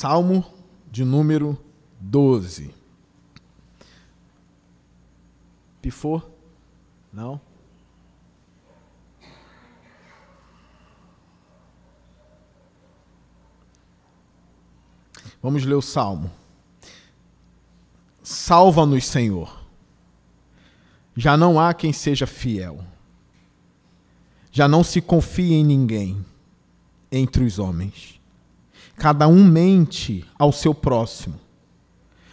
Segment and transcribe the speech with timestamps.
[0.00, 0.42] Salmo
[0.90, 1.62] de número
[2.00, 2.74] 12.
[5.82, 6.22] Pifou?
[7.12, 7.38] Não?
[15.42, 16.30] Vamos ler o Salmo.
[18.22, 19.66] Salva-nos, Senhor.
[21.14, 22.82] Já não há quem seja fiel.
[24.50, 26.24] Já não se confia em ninguém
[27.12, 28.19] entre os homens.
[29.00, 31.40] Cada um mente ao seu próximo.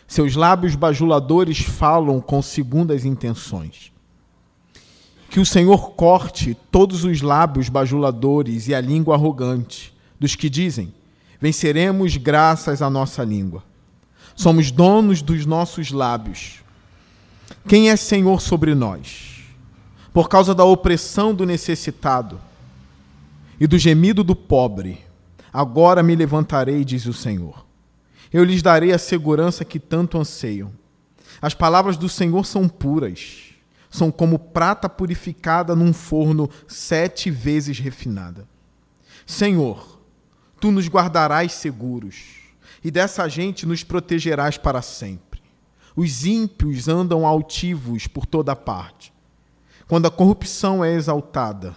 [0.05, 3.93] Seus lábios bajuladores falam com segundas intenções.
[5.29, 10.93] Que o Senhor corte todos os lábios bajuladores e a língua arrogante dos que dizem:
[11.39, 13.63] Venceremos graças à nossa língua.
[14.35, 16.55] Somos donos dos nossos lábios.
[17.65, 19.41] Quem é Senhor sobre nós?
[20.11, 22.37] Por causa da opressão do necessitado
[23.57, 25.06] e do gemido do pobre,
[25.51, 27.65] agora me levantarei, diz o Senhor.
[28.31, 30.71] Eu lhes darei a segurança que tanto anseiam.
[31.41, 33.53] As palavras do Senhor são puras,
[33.89, 38.47] são como prata purificada num forno sete vezes refinada.
[39.25, 39.99] Senhor,
[40.59, 42.15] tu nos guardarás seguros,
[42.83, 45.41] e dessa gente nos protegerás para sempre.
[45.95, 49.13] Os ímpios andam altivos por toda parte,
[49.87, 51.75] quando a corrupção é exaltada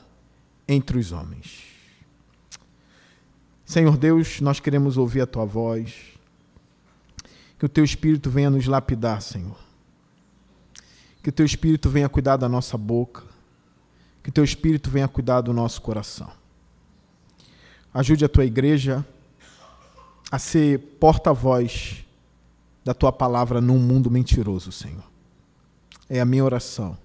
[0.69, 1.70] entre os homens.
[3.71, 5.95] Senhor Deus, nós queremos ouvir a tua voz,
[7.57, 9.57] que o teu Espírito venha nos lapidar, Senhor.
[11.23, 13.23] Que o teu Espírito venha cuidar da nossa boca,
[14.25, 16.33] que o teu Espírito venha cuidar do nosso coração.
[17.95, 19.07] Ajude a tua igreja
[20.33, 22.05] a ser porta-voz
[22.85, 25.09] da tua palavra num mundo mentiroso, Senhor.
[26.09, 26.99] É a minha oração.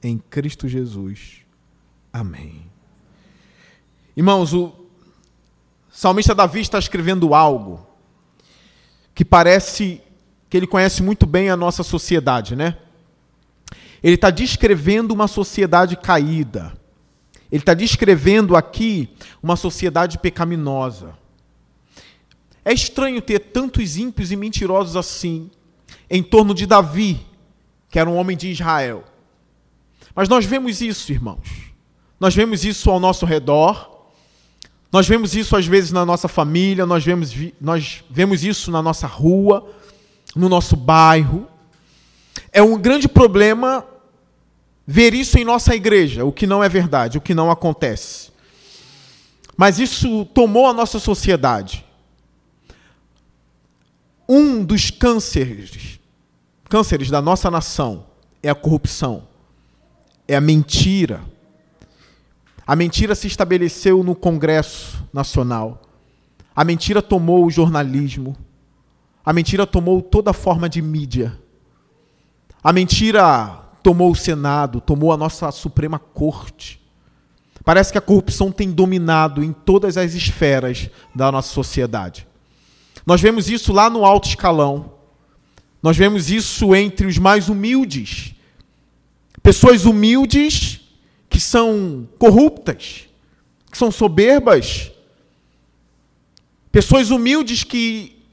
[0.00, 1.38] Em Cristo Jesus.
[2.12, 2.62] Amém.
[4.16, 4.85] Irmãos, o
[5.98, 7.86] salmista Davi está escrevendo algo
[9.14, 10.00] que parece
[10.48, 12.76] que ele conhece muito bem a nossa sociedade, né?
[14.02, 16.76] Ele está descrevendo uma sociedade caída
[17.50, 19.08] ele está descrevendo aqui
[19.42, 21.16] uma sociedade pecaminosa.
[22.64, 25.50] É estranho ter tantos ímpios e mentirosos assim
[26.10, 27.24] em torno de Davi,
[27.88, 29.04] que era um homem de Israel.
[30.14, 31.72] Mas nós vemos isso, irmãos.
[32.18, 33.95] Nós vemos isso ao nosso redor.
[34.92, 39.06] Nós vemos isso às vezes na nossa família, nós vemos, nós vemos isso na nossa
[39.06, 39.68] rua,
[40.34, 41.46] no nosso bairro.
[42.52, 43.84] É um grande problema
[44.86, 48.30] ver isso em nossa igreja, o que não é verdade, o que não acontece.
[49.56, 51.84] Mas isso tomou a nossa sociedade.
[54.28, 55.98] Um dos cânceres,
[56.68, 58.06] cânceres da nossa nação
[58.42, 59.26] é a corrupção,
[60.28, 61.22] é a mentira.
[62.66, 65.82] A mentira se estabeleceu no Congresso Nacional.
[66.54, 68.36] A mentira tomou o jornalismo.
[69.24, 71.38] A mentira tomou toda forma de mídia.
[72.64, 76.80] A mentira tomou o Senado, tomou a nossa Suprema Corte.
[77.64, 82.26] Parece que a corrupção tem dominado em todas as esferas da nossa sociedade.
[83.04, 84.94] Nós vemos isso lá no alto escalão.
[85.80, 88.34] Nós vemos isso entre os mais humildes.
[89.40, 90.80] Pessoas humildes
[91.36, 93.10] que são corruptas,
[93.70, 94.90] que são soberbas.
[96.72, 98.24] Pessoas humildes que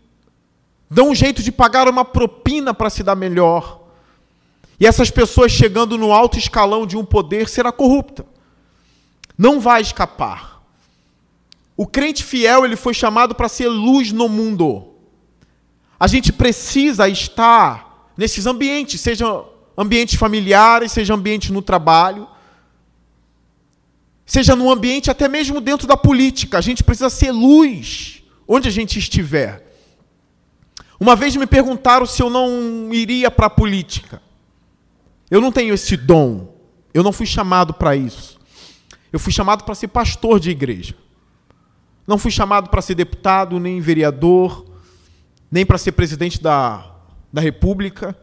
[0.90, 3.82] dão um jeito de pagar uma propina para se dar melhor.
[4.80, 8.26] E essas pessoas chegando no alto escalão de um poder será corrupta.
[9.38, 10.64] Não vai escapar.
[11.76, 14.94] O crente fiel, ele foi chamado para ser luz no mundo.
[16.00, 19.44] A gente precisa estar nesses ambientes, seja
[19.78, 22.30] ambientes familiares, seja ambiente no trabalho,
[24.26, 26.58] seja no ambiente até mesmo dentro da política.
[26.58, 29.74] A gente precisa ser luz onde a gente estiver.
[31.00, 34.22] Uma vez me perguntaram se eu não iria para a política.
[35.30, 36.56] Eu não tenho esse dom.
[36.94, 38.40] Eu não fui chamado para isso.
[39.12, 40.96] Eu fui chamado para ser pastor de igreja.
[42.06, 44.66] Não fui chamado para ser deputado, nem vereador,
[45.52, 46.92] nem para ser presidente da,
[47.32, 48.18] da República.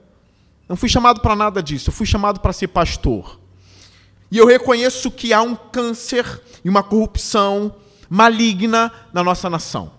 [0.68, 1.90] Não fui chamado para nada disso.
[1.90, 3.40] Eu fui chamado para ser pastor.
[4.30, 7.74] E eu reconheço que há um câncer e uma corrupção
[8.08, 9.92] maligna na nossa nação.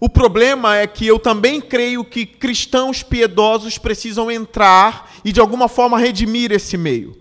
[0.00, 5.68] O problema é que eu também creio que cristãos piedosos precisam entrar e de alguma
[5.68, 7.16] forma redimir esse meio.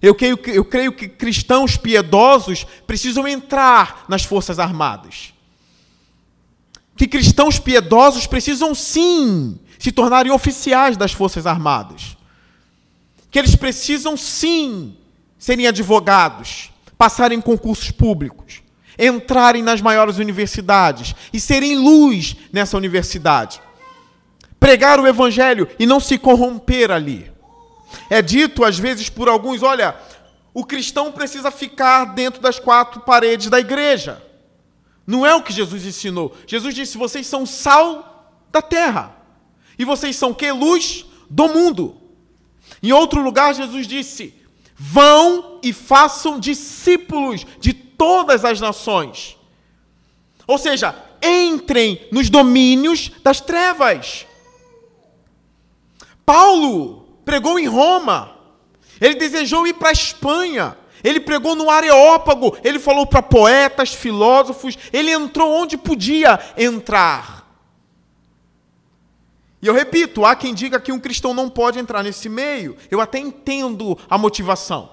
[0.00, 5.34] Eu creio, eu creio que cristãos piedosos precisam entrar nas Forças Armadas.
[6.96, 12.17] Que cristãos piedosos precisam sim se tornarem oficiais das Forças Armadas.
[13.30, 14.96] Que eles precisam sim
[15.38, 18.62] serem advogados, passarem concursos públicos.
[18.98, 23.62] entrarem nas maiores universidades e serem luz nessa universidade.
[24.58, 27.30] Pregar o evangelho e não se corromper ali.
[28.10, 29.94] É dito às vezes por alguns, olha,
[30.52, 34.20] o cristão precisa ficar dentro das quatro paredes da igreja.
[35.06, 36.36] Não é o que Jesus ensinou.
[36.46, 39.16] Jesus disse: vocês são sal da terra.
[39.78, 40.50] E vocês são que?
[40.50, 41.96] Luz do mundo.
[42.82, 44.34] Em outro lugar, Jesus disse:
[44.78, 49.36] vão e façam discípulos de todas as nações.
[50.46, 54.24] Ou seja, entrem nos domínios das trevas.
[56.24, 58.36] Paulo pregou em Roma.
[59.00, 60.76] Ele desejou ir para a Espanha.
[61.02, 62.56] Ele pregou no Areópago.
[62.62, 64.78] Ele falou para poetas, filósofos.
[64.92, 67.37] Ele entrou onde podia entrar.
[69.60, 72.76] E eu repito, há quem diga que um cristão não pode entrar nesse meio.
[72.90, 74.90] Eu até entendo a motivação.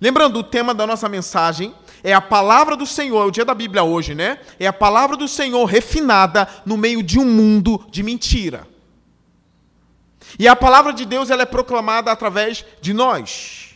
[0.00, 3.54] Lembrando, o tema da nossa mensagem é a palavra do Senhor, é o dia da
[3.54, 4.38] Bíblia hoje, né?
[4.58, 8.66] É a palavra do Senhor refinada no meio de um mundo de mentira.
[10.38, 13.69] E a palavra de Deus ela é proclamada através de nós.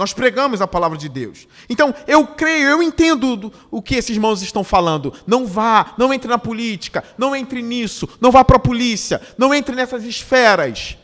[0.00, 1.46] Nós pregamos a palavra de Deus.
[1.68, 5.12] Então, eu creio, eu entendo o que esses irmãos estão falando.
[5.26, 9.52] Não vá, não entre na política, não entre nisso, não vá para a polícia, não
[9.52, 10.96] entre nessas esferas.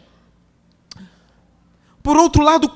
[2.02, 2.72] Por outro lado,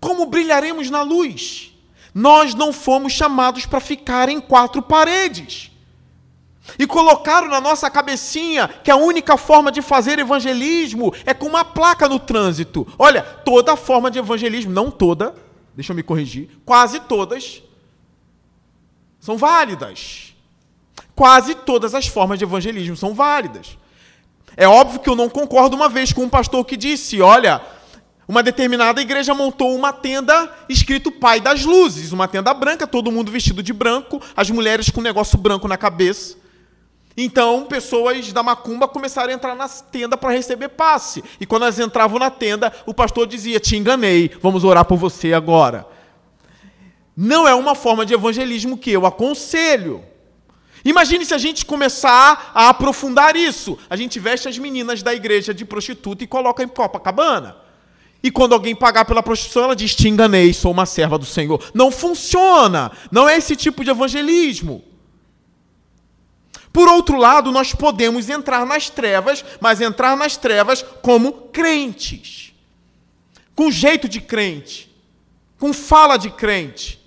[0.00, 1.72] como brilharemos na luz?
[2.12, 5.70] Nós não fomos chamados para ficar em quatro paredes.
[6.76, 11.64] E colocaram na nossa cabecinha que a única forma de fazer evangelismo é com uma
[11.64, 12.84] placa no trânsito.
[12.98, 15.43] Olha, toda forma de evangelismo, não toda,
[15.74, 17.62] deixa eu me corrigir, quase todas
[19.24, 20.34] são válidas.
[21.14, 23.78] Quase todas as formas de evangelismo são válidas.
[24.56, 27.62] É óbvio que eu não concordo uma vez com um pastor que disse: olha,
[28.28, 33.30] uma determinada igreja montou uma tenda escrito Pai das Luzes, uma tenda branca, todo mundo
[33.30, 36.36] vestido de branco, as mulheres com um negócio branco na cabeça.
[37.16, 41.22] Então, pessoas da macumba começaram a entrar na tenda para receber passe.
[41.40, 45.32] E quando elas entravam na tenda, o pastor dizia: Te enganei, vamos orar por você
[45.32, 45.86] agora.
[47.16, 50.02] Não é uma forma de evangelismo que eu aconselho.
[50.84, 53.78] Imagine se a gente começar a aprofundar isso.
[53.88, 57.56] A gente veste as meninas da igreja de prostituta e coloca em Copacabana.
[58.22, 61.62] E quando alguém pagar pela prostituição, ela diz: Te enganei, sou uma serva do Senhor.
[61.72, 62.90] Não funciona.
[63.12, 64.82] Não é esse tipo de evangelismo.
[66.74, 72.52] Por outro lado, nós podemos entrar nas trevas, mas entrar nas trevas como crentes.
[73.54, 74.92] Com jeito de crente.
[75.56, 77.00] Com fala de crente.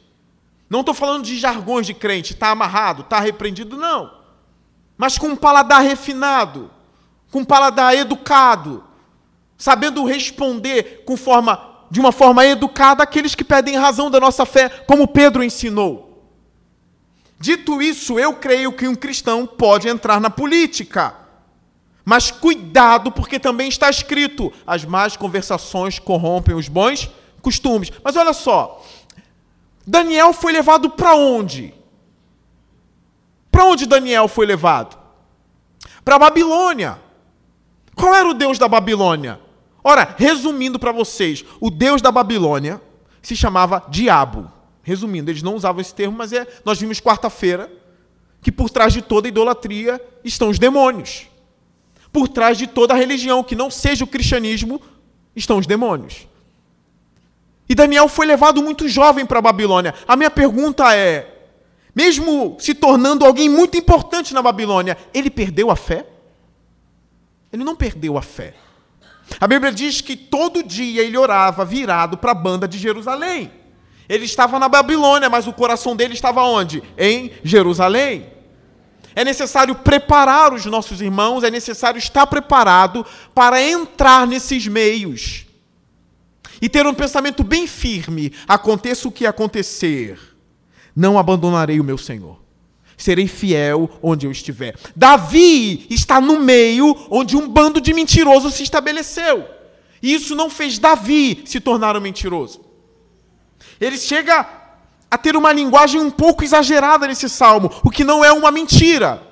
[0.69, 4.13] Não estou falando de jargões de crente, está amarrado, está repreendido, não.
[4.97, 6.71] Mas com um paladar refinado,
[7.29, 8.85] com um paladar educado,
[9.57, 14.69] sabendo responder com forma, de uma forma educada aqueles que pedem razão da nossa fé,
[14.69, 16.06] como Pedro ensinou.
[17.39, 21.15] Dito isso, eu creio que um cristão pode entrar na política.
[22.03, 27.09] Mas cuidado, porque também está escrito: as más conversações corrompem os bons
[27.41, 27.91] costumes.
[28.03, 28.83] Mas olha só,
[29.85, 31.73] Daniel foi levado para onde?
[33.51, 34.97] Para onde Daniel foi levado?
[36.03, 36.99] Para a Babilônia.
[37.95, 39.39] Qual era o Deus da Babilônia?
[39.83, 42.81] Ora, resumindo para vocês, o Deus da Babilônia
[43.21, 44.51] se chamava Diabo.
[44.87, 47.69] Resumindo, eles não usavam esse termo, mas é, nós vimos quarta-feira
[48.41, 51.27] que por trás de toda idolatria estão os demônios.
[52.09, 54.81] Por trás de toda religião que não seja o cristianismo
[55.35, 56.25] estão os demônios.
[57.67, 59.94] E Daniel foi levado muito jovem para a Babilônia.
[60.07, 61.49] A minha pergunta é:
[61.94, 66.07] mesmo se tornando alguém muito importante na Babilônia, ele perdeu a fé?
[67.51, 68.53] Ele não perdeu a fé.
[69.37, 73.51] A Bíblia diz que todo dia ele orava virado para a banda de Jerusalém.
[74.09, 76.81] Ele estava na Babilônia, mas o coração dele estava onde?
[76.97, 78.28] Em Jerusalém.
[79.16, 85.45] É necessário preparar os nossos irmãos, é necessário estar preparado para entrar nesses meios.
[86.61, 90.19] E ter um pensamento bem firme: aconteça o que acontecer,
[90.95, 92.40] não abandonarei o meu Senhor.
[92.95, 94.76] Serei fiel onde eu estiver.
[94.95, 99.47] Davi está no meio onde um bando de mentirosos se estabeleceu.
[100.02, 102.67] E isso não fez Davi se tornar um mentiroso.
[103.79, 104.47] Ele chega
[105.09, 109.23] a ter uma linguagem um pouco exagerada nesse salmo, o que não é uma mentira.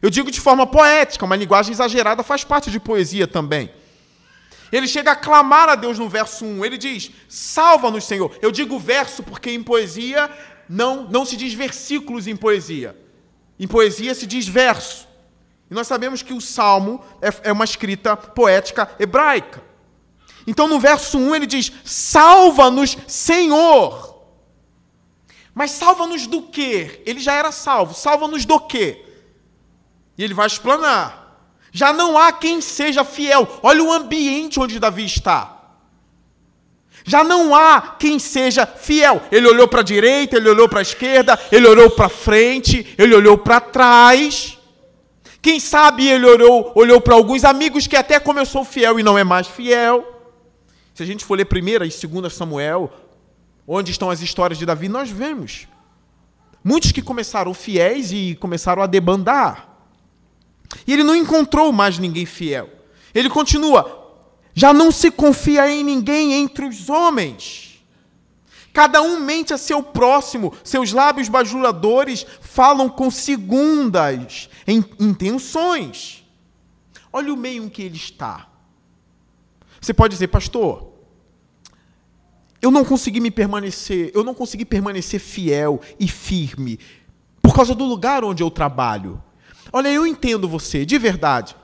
[0.00, 3.70] Eu digo de forma poética, uma linguagem exagerada faz parte de poesia também.
[4.72, 6.64] Ele chega a clamar a Deus no verso 1.
[6.64, 8.34] Ele diz: Salva-nos, Senhor.
[8.40, 10.30] Eu digo verso porque em poesia
[10.68, 12.96] não, não se diz versículos em poesia.
[13.60, 15.06] Em poesia se diz verso.
[15.70, 19.62] E nós sabemos que o salmo é, é uma escrita poética hebraica.
[20.46, 24.12] Então, no verso 1, ele diz: Salva-nos, Senhor.
[25.54, 27.02] Mas salva-nos do quê?
[27.04, 27.94] Ele já era salvo.
[27.94, 29.04] Salva-nos do quê?
[30.16, 31.22] E ele vai explanar.
[31.70, 33.48] Já não há quem seja fiel.
[33.62, 35.58] Olha o ambiente onde Davi está.
[37.04, 39.22] Já não há quem seja fiel.
[39.30, 43.14] Ele olhou para a direita, ele olhou para a esquerda, ele olhou para frente, ele
[43.14, 44.58] olhou para trás.
[45.40, 49.24] Quem sabe ele olhou, olhou para alguns amigos que até começou fiel e não é
[49.24, 50.21] mais fiel.
[51.02, 52.88] Se a gente for ler 1 e 2 Samuel,
[53.66, 55.66] onde estão as histórias de Davi, nós vemos
[56.62, 59.68] muitos que começaram fiéis e começaram a debandar.
[60.86, 62.70] E ele não encontrou mais ninguém fiel.
[63.12, 64.14] Ele continua:
[64.54, 67.84] já não se confia em ninguém entre os homens.
[68.72, 74.48] Cada um mente a seu próximo, seus lábios bajuladores falam com segundas
[75.00, 76.24] intenções.
[77.12, 78.46] Olha o meio em que ele está.
[79.80, 80.91] Você pode dizer, pastor,
[82.62, 86.78] eu não consegui me permanecer, eu não consegui permanecer fiel e firme
[87.42, 89.20] por causa do lugar onde eu trabalho.
[89.72, 91.56] Olha, eu entendo você, de verdade.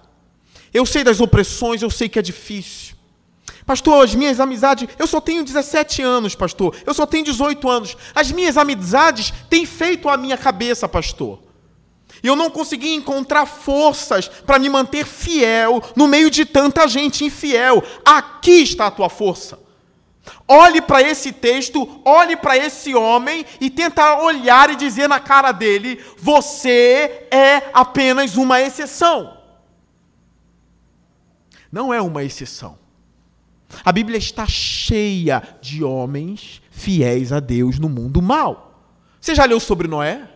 [0.75, 2.97] Eu sei das opressões, eu sei que é difícil.
[3.65, 6.75] Pastor, as minhas amizades, eu só tenho 17 anos, pastor.
[6.85, 7.97] Eu só tenho 18 anos.
[8.15, 11.41] As minhas amizades têm feito a minha cabeça, pastor.
[12.23, 17.25] E eu não consegui encontrar forças para me manter fiel no meio de tanta gente
[17.25, 17.85] infiel.
[18.05, 19.68] Aqui está a tua força.
[20.47, 25.53] Olhe para esse texto, olhe para esse homem e tenta olhar e dizer na cara
[25.53, 29.37] dele: você é apenas uma exceção.
[31.71, 32.79] Não é uma exceção.
[33.85, 38.81] A Bíblia está cheia de homens fiéis a Deus no mundo mal.
[39.21, 40.29] Você já leu sobre Noé?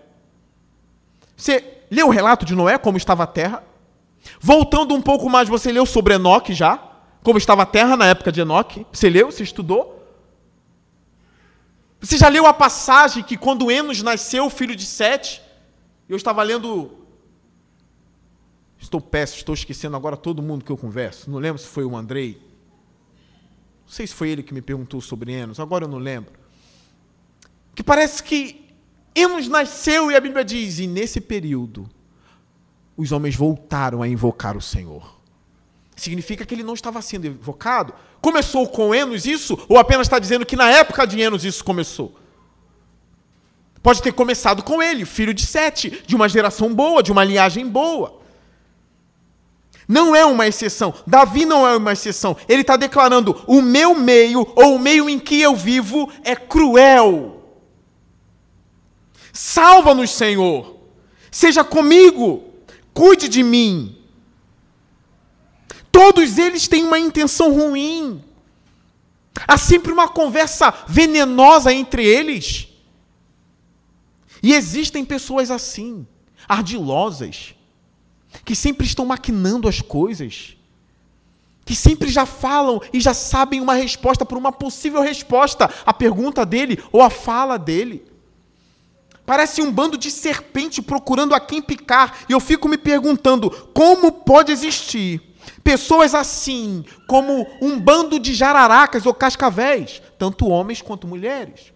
[1.37, 3.65] Você leu o relato de Noé, como estava a terra?
[4.41, 6.92] Voltando um pouco mais, você leu sobre Enoque já?
[7.23, 8.87] Como estava a terra na época de Enoque?
[8.93, 9.31] Você leu?
[9.31, 10.01] Você estudou?
[12.01, 15.41] Você já leu a passagem que quando Enos nasceu, filho de Sete,
[16.09, 16.91] eu estava lendo.
[18.77, 21.31] Estou péssimo, estou esquecendo agora todo mundo que eu converso.
[21.31, 22.43] Não lembro se foi o Andrei.
[23.83, 26.33] Não sei se foi ele que me perguntou sobre Enos, agora eu não lembro.
[27.75, 28.69] Que parece que
[29.15, 31.89] Enos nasceu e a Bíblia diz, e nesse período,
[32.97, 35.22] os homens voltaram a invocar o Senhor.
[35.97, 37.95] Significa que ele não estava sendo invocado.
[38.21, 39.59] Começou com Enos isso?
[39.69, 42.15] Ou apenas está dizendo que na época de Enos isso começou?
[43.83, 47.67] Pode ter começado com ele, filho de Sete, de uma geração boa, de uma linhagem
[47.67, 48.21] boa.
[49.89, 50.95] Não é uma exceção.
[51.07, 52.37] Davi não é uma exceção.
[52.49, 57.43] Ele está declarando: o meu meio, ou o meio em que eu vivo, é cruel.
[59.33, 60.77] Salva-nos, Senhor.
[61.31, 62.45] Seja comigo.
[62.95, 64.02] Cuide de mim.
[65.93, 68.25] Todos eles têm uma intenção ruim.
[69.47, 72.69] Há sempre uma conversa venenosa entre eles.
[74.43, 76.07] E existem pessoas assim,
[76.49, 77.55] ardilosas,
[78.45, 80.57] que sempre estão maquinando as coisas,
[81.65, 86.45] que sempre já falam e já sabem uma resposta por uma possível resposta à pergunta
[86.45, 88.05] dele ou à fala dele.
[89.25, 94.11] Parece um bando de serpente procurando a quem picar, e eu fico me perguntando como
[94.11, 95.32] pode existir
[95.63, 101.73] Pessoas assim, como um bando de jararacas ou cascavéis, tanto homens quanto mulheres,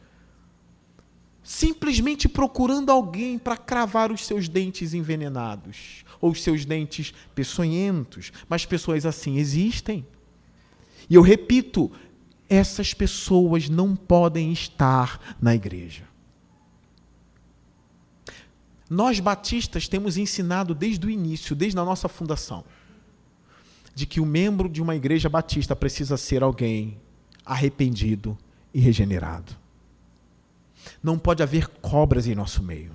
[1.43, 8.33] simplesmente procurando alguém para cravar os seus dentes envenenados ou os seus dentes peçonhentos.
[8.49, 10.05] Mas pessoas assim existem.
[11.09, 11.93] E eu repito,
[12.49, 16.03] essas pessoas não podem estar na igreja.
[18.91, 22.65] Nós batistas temos ensinado desde o início, desde a nossa fundação
[23.97, 26.99] de que o membro de uma igreja batista precisa ser alguém
[27.47, 28.37] arrependido
[28.75, 29.57] e regenerado.
[31.03, 32.93] Não pode haver cobras em nosso meio.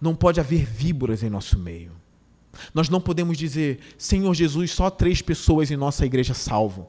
[0.00, 1.92] Não pode haver víboras em nosso meio.
[2.74, 6.88] Nós não podemos dizer, Senhor Jesus, só três pessoas em nossa igreja salvam.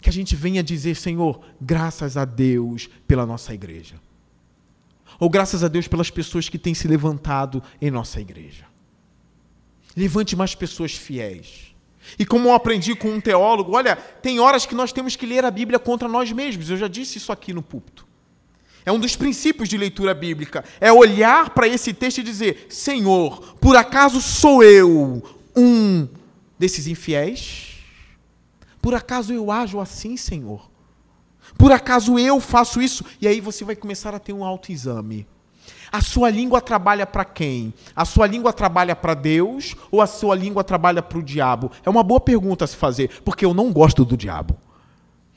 [0.00, 3.96] Que a gente venha dizer, Senhor, graças a Deus pela nossa igreja.
[5.18, 8.68] Ou graças a Deus pelas pessoas que têm se levantado em nossa igreja.
[9.96, 11.74] Levante mais pessoas fiéis.
[12.18, 15.44] E como eu aprendi com um teólogo, olha, tem horas que nós temos que ler
[15.44, 16.70] a Bíblia contra nós mesmos.
[16.70, 18.06] Eu já disse isso aqui no púlpito.
[18.86, 20.64] É um dos princípios de leitura bíblica.
[20.80, 25.22] É olhar para esse texto e dizer: Senhor, por acaso sou eu
[25.54, 26.08] um
[26.58, 27.76] desses infiéis?
[28.80, 30.70] Por acaso eu ajo assim, Senhor?
[31.58, 33.04] Por acaso eu faço isso?
[33.20, 35.26] E aí você vai começar a ter um autoexame.
[35.90, 37.72] A sua língua trabalha para quem?
[37.96, 41.70] A sua língua trabalha para Deus ou a sua língua trabalha para o diabo?
[41.84, 44.56] É uma boa pergunta a se fazer, porque eu não gosto do diabo.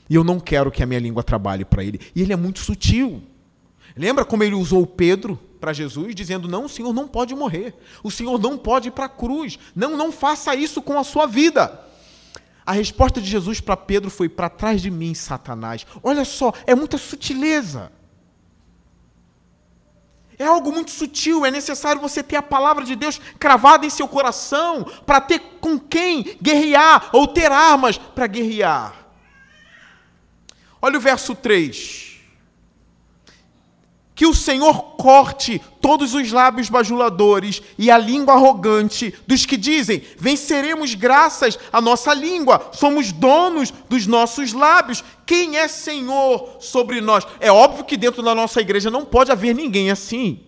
[0.08, 2.00] E eu não quero que a minha língua trabalhe para ele.
[2.14, 3.22] E ele é muito sutil.
[3.96, 7.74] Lembra como ele usou Pedro para Jesus, dizendo: Não, o Senhor não pode morrer.
[8.02, 9.58] O Senhor não pode ir para a cruz.
[9.74, 11.80] Não, não faça isso com a sua vida.
[12.64, 15.86] A resposta de Jesus para Pedro foi: Para trás de mim, Satanás.
[16.02, 17.90] Olha só, é muita sutileza.
[20.42, 24.08] É algo muito sutil, é necessário você ter a palavra de Deus cravada em seu
[24.08, 28.92] coração para ter com quem guerrear ou ter armas para guerrear.
[30.80, 32.12] Olha o verso 3
[34.16, 40.00] que o Senhor corte todos os lábios bajuladores e a língua arrogante dos que dizem:
[40.16, 45.04] venceremos graças à nossa língua, somos donos dos nossos lábios.
[45.26, 47.26] Quem é Senhor sobre nós?
[47.40, 50.40] É óbvio que dentro da nossa igreja não pode haver ninguém assim.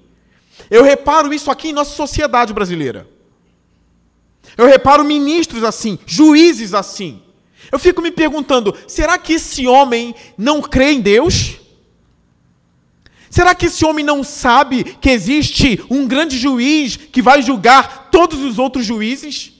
[0.71, 3.09] Eu reparo isso aqui em nossa sociedade brasileira.
[4.57, 7.21] Eu reparo ministros assim, juízes assim.
[7.73, 11.64] Eu fico me perguntando: será que esse homem não crê em Deus?
[13.35, 18.39] Será que esse homem não sabe que existe um grande juiz que vai julgar todos
[18.39, 19.53] os outros juízes?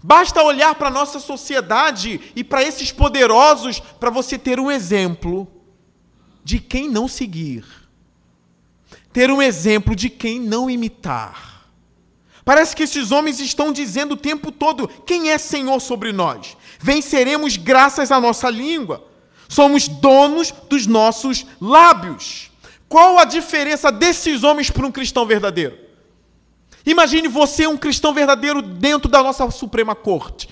[0.00, 5.48] Basta olhar para a nossa sociedade e para esses poderosos para você ter um exemplo
[6.44, 7.64] de quem não seguir.
[9.12, 11.66] Ter um exemplo de quem não imitar.
[12.44, 16.56] Parece que esses homens estão dizendo o tempo todo: quem é Senhor sobre nós?
[16.78, 19.13] Venceremos graças à nossa língua.
[19.48, 22.50] Somos donos dos nossos lábios.
[22.88, 25.78] Qual a diferença desses homens para um cristão verdadeiro?
[26.86, 30.48] Imagine você um cristão verdadeiro dentro da nossa Suprema Corte,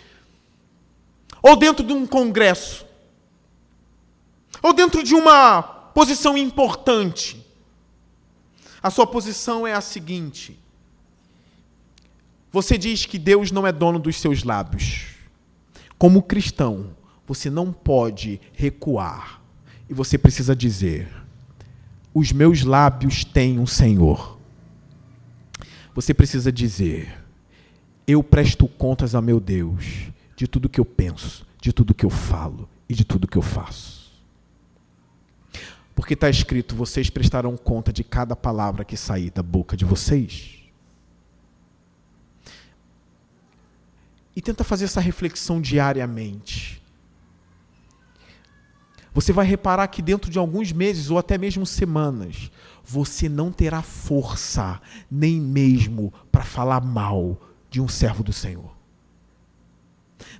[1.42, 2.86] ou dentro de um congresso,
[4.62, 7.44] ou dentro de uma posição importante.
[8.82, 10.58] A sua posição é a seguinte:
[12.50, 15.06] você diz que Deus não é dono dos seus lábios.
[15.98, 16.96] Como cristão,
[17.34, 19.40] você não pode recuar.
[19.88, 21.08] E você precisa dizer:
[22.12, 24.38] Os meus lábios têm um Senhor.
[25.94, 27.24] Você precisa dizer:
[28.06, 32.10] Eu presto contas a meu Deus de tudo que eu penso, de tudo que eu
[32.10, 34.12] falo e de tudo que eu faço.
[35.94, 40.58] Porque está escrito: vocês prestarão conta de cada palavra que sair da boca de vocês.
[44.36, 46.81] E tenta fazer essa reflexão diariamente.
[49.14, 52.50] Você vai reparar que dentro de alguns meses ou até mesmo semanas,
[52.84, 57.38] você não terá força nem mesmo para falar mal
[57.70, 58.72] de um servo do Senhor.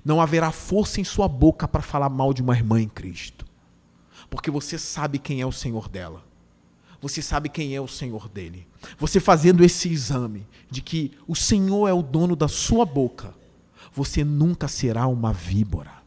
[0.03, 3.45] Não haverá força em sua boca para falar mal de uma irmã em Cristo.
[4.29, 6.23] Porque você sabe quem é o Senhor dela.
[7.01, 8.65] Você sabe quem é o Senhor dele.
[8.97, 13.35] Você fazendo esse exame de que o Senhor é o dono da sua boca,
[13.93, 16.02] você nunca será uma víbora.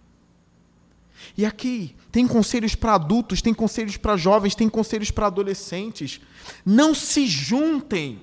[1.37, 6.20] E aqui tem conselhos para adultos, tem conselhos para jovens, tem conselhos para adolescentes.
[6.64, 8.22] Não se juntem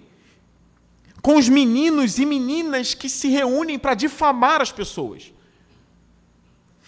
[1.21, 5.31] com os meninos e meninas que se reúnem para difamar as pessoas.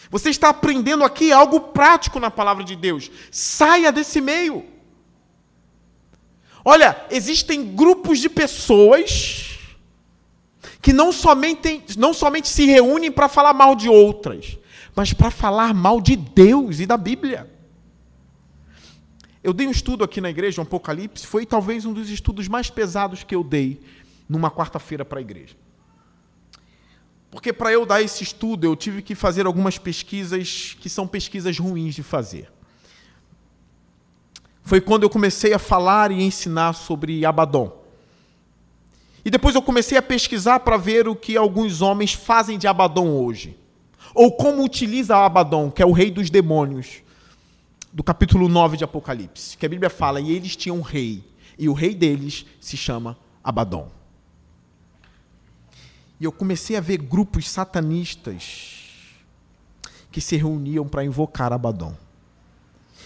[0.10, 3.12] Você está aprendendo aqui algo prático na palavra de Deus.
[3.32, 4.66] Saia desse meio.
[6.64, 9.60] Olha, existem grupos de pessoas
[10.82, 14.58] que não somente, não somente se reúnem para falar mal de outras,
[14.96, 17.52] mas para falar mal de Deus e da Bíblia.
[19.44, 22.70] Eu dei um estudo aqui na igreja, um Apocalipse, foi talvez um dos estudos mais
[22.70, 23.80] pesados que eu dei
[24.28, 25.56] numa quarta-feira para a igreja.
[27.30, 31.60] Porque para eu dar esse estudo, eu tive que fazer algumas pesquisas que são pesquisas
[31.60, 32.52] ruins de fazer.
[34.64, 37.84] Foi quando eu comecei a falar e ensinar sobre Abaddon.
[39.24, 43.10] E depois eu comecei a pesquisar para ver o que alguns homens fazem de Abaddon
[43.10, 43.60] hoje.
[44.16, 47.04] Ou como utiliza Abaddon, que é o rei dos demônios,
[47.92, 51.22] do capítulo 9 de Apocalipse, que a Bíblia fala, e eles tinham um rei,
[51.60, 53.92] e o rei deles se chama Abaddon.
[56.18, 58.86] E eu comecei a ver grupos satanistas
[60.10, 61.94] que se reuniam para invocar Abaddon.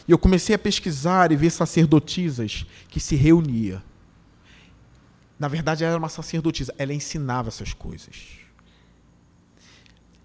[0.08, 3.82] E eu comecei a pesquisar e ver sacerdotisas que se reuniam.
[5.40, 8.49] Na verdade, ela era uma sacerdotisa, ela ensinava essas coisas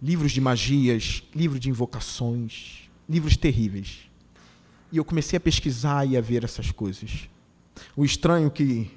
[0.05, 4.01] livros de magias, livros de invocações, livros terríveis.
[4.93, 7.27] E eu comecei a pesquisar e a ver essas coisas.
[7.97, 8.91] O estranho que,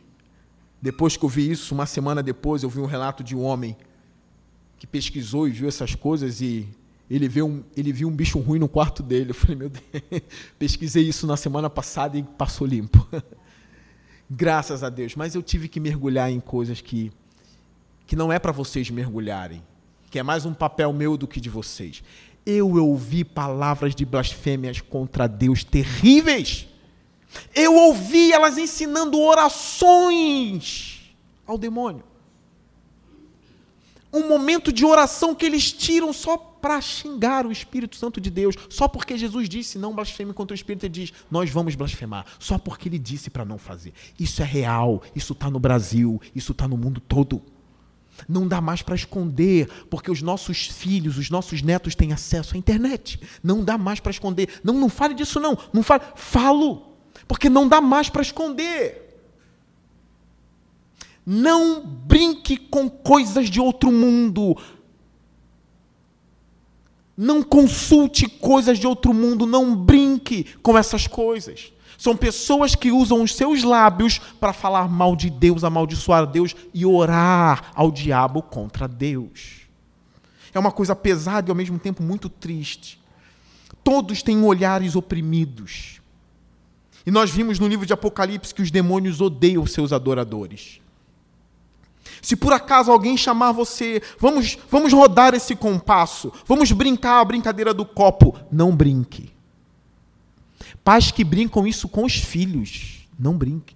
[0.81, 3.77] depois que eu vi isso, uma semana depois, eu vi um relato de um homem
[4.77, 6.67] que pesquisou e viu essas coisas e
[7.09, 9.29] ele viu um, ele viu um bicho ruim no quarto dele.
[9.29, 9.83] Eu falei, meu Deus,
[10.59, 13.07] pesquisei isso na semana passada e passou limpo.
[14.29, 15.15] Graças a Deus.
[15.15, 17.13] Mas eu tive que mergulhar em coisas que,
[18.05, 19.63] que não é para vocês mergulharem
[20.09, 22.03] que é mais um papel meu do que de vocês.
[22.45, 26.67] Eu ouvi palavras de blasfêmias contra Deus terríveis.
[27.53, 31.13] Eu ouvi elas ensinando orações
[31.45, 32.03] ao demônio.
[34.13, 38.55] Um momento de oração que eles tiram só para xingar o Espírito Santo de Deus,
[38.69, 42.57] só porque Jesus disse não blasfeme contra o Espírito, ele diz nós vamos blasfemar, só
[42.57, 43.93] porque ele disse para não fazer.
[44.17, 47.43] Isso é real, isso está no Brasil, isso está no mundo todo.
[48.27, 52.57] Não dá mais para esconder, porque os nossos filhos, os nossos netos têm acesso à
[52.57, 53.19] internet.
[53.43, 54.61] Não dá mais para esconder.
[54.63, 55.57] Não, não fale disso não.
[55.73, 56.03] Não fale.
[56.15, 56.93] Falo,
[57.27, 59.05] porque não dá mais para esconder.
[61.25, 64.55] Não brinque com coisas de outro mundo.
[67.17, 69.45] Não consulte coisas de outro mundo.
[69.45, 71.73] Não brinque com essas coisas.
[71.97, 76.85] São pessoas que usam os seus lábios para falar mal de Deus, amaldiçoar Deus e
[76.85, 79.61] orar ao diabo contra Deus.
[80.53, 82.99] É uma coisa pesada e ao mesmo tempo muito triste.
[83.83, 85.99] Todos têm olhares oprimidos.
[87.05, 90.81] E nós vimos no livro de Apocalipse que os demônios odeiam seus adoradores.
[92.21, 97.73] Se por acaso alguém chamar você, vamos, vamos rodar esse compasso, vamos brincar a brincadeira
[97.73, 99.36] do copo, não brinque.
[100.87, 103.75] Pais que brincam isso com os filhos, não brinque.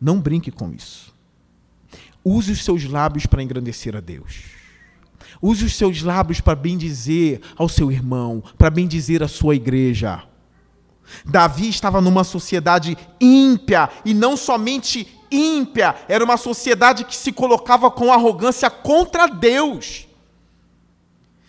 [0.00, 1.12] Não brinque com isso.
[2.24, 4.44] Use os seus lábios para engrandecer a Deus.
[5.42, 10.22] Use os seus lábios para bendizer ao seu irmão, para bendizer a sua igreja.
[11.22, 17.90] Davi estava numa sociedade ímpia, e não somente ímpia, era uma sociedade que se colocava
[17.90, 20.08] com arrogância contra Deus.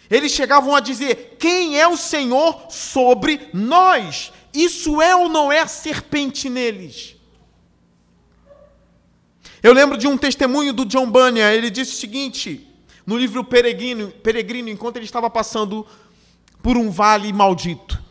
[0.09, 4.31] Eles chegavam a dizer: Quem é o Senhor sobre nós?
[4.53, 7.15] Isso é ou não é serpente neles?
[9.63, 11.49] Eu lembro de um testemunho do John Bunyan.
[11.51, 12.67] Ele disse o seguinte,
[13.05, 15.87] no livro Peregrino, Peregrino enquanto ele estava passando
[16.61, 18.03] por um vale maldito.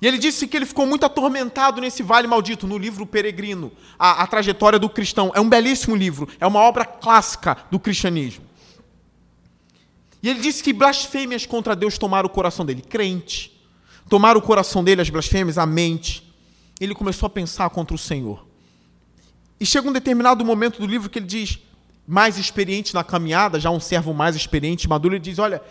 [0.00, 4.22] E ele disse que ele ficou muito atormentado nesse vale maldito, no livro Peregrino, a,
[4.22, 5.30] a trajetória do cristão.
[5.34, 8.44] É um belíssimo livro, é uma obra clássica do cristianismo.
[10.22, 13.52] E ele disse que blasfêmias contra Deus tomaram o coração dele, crente.
[14.08, 16.32] Tomaram o coração dele, as blasfêmias, a mente.
[16.80, 18.46] Ele começou a pensar contra o Senhor.
[19.58, 21.58] E chega um determinado momento do livro que ele diz,
[22.06, 25.62] mais experiente na caminhada, já um servo mais experiente, maduro, ele diz: Olha,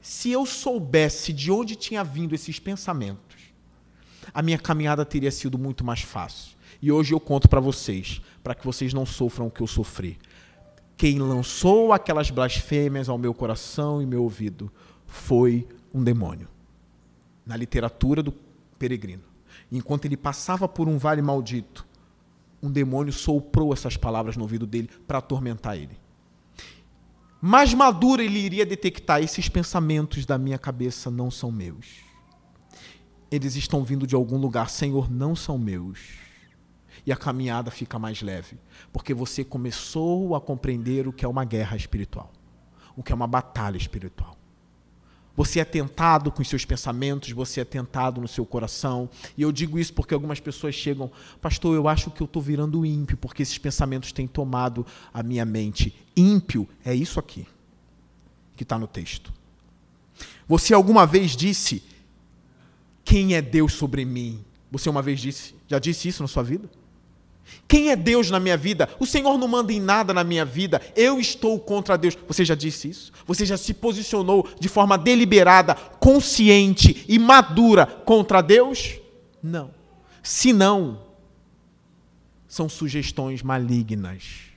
[0.00, 3.36] se eu soubesse de onde tinha vindo esses pensamentos,
[4.32, 6.56] a minha caminhada teria sido muito mais fácil.
[6.80, 10.18] E hoje eu conto para vocês, para que vocês não sofram o que eu sofri.
[10.98, 14.68] Quem lançou aquelas blasfêmias ao meu coração e meu ouvido
[15.06, 16.48] foi um demônio.
[17.46, 18.32] Na literatura do
[18.76, 19.22] peregrino.
[19.70, 21.86] Enquanto ele passava por um vale maldito,
[22.60, 25.96] um demônio soprou essas palavras no ouvido dele para atormentar ele.
[27.40, 32.00] Mais maduro ele iria detectar: esses pensamentos da minha cabeça não são meus.
[33.30, 36.27] Eles estão vindo de algum lugar, Senhor, não são meus
[37.08, 38.58] e a caminhada fica mais leve,
[38.92, 42.30] porque você começou a compreender o que é uma guerra espiritual,
[42.94, 44.36] o que é uma batalha espiritual.
[45.34, 49.08] Você é tentado com os seus pensamentos, você é tentado no seu coração.
[49.38, 52.84] E eu digo isso porque algumas pessoas chegam, pastor, eu acho que eu estou virando
[52.84, 55.96] ímpio, porque esses pensamentos têm tomado a minha mente.
[56.14, 57.46] Ímpio é isso aqui,
[58.54, 59.32] que está no texto.
[60.46, 61.82] Você alguma vez disse,
[63.02, 64.44] quem é Deus sobre mim?
[64.70, 66.68] Você uma vez disse, já disse isso na sua vida?
[67.66, 68.88] Quem é Deus na minha vida?
[68.98, 70.80] O Senhor não manda em nada na minha vida.
[70.96, 72.16] Eu estou contra Deus.
[72.26, 73.12] Você já disse isso?
[73.26, 78.98] Você já se posicionou de forma deliberada, consciente e madura contra Deus?
[79.42, 79.70] Não.
[80.22, 81.02] Se não,
[82.48, 84.48] são sugestões malignas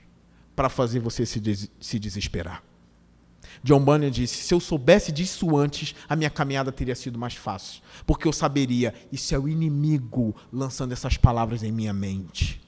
[0.56, 2.62] para fazer você se, des se desesperar.
[3.62, 7.82] John Bunyan disse: se eu soubesse disso antes, a minha caminhada teria sido mais fácil,
[8.06, 12.61] porque eu saberia, isso é o inimigo lançando essas palavras em minha mente.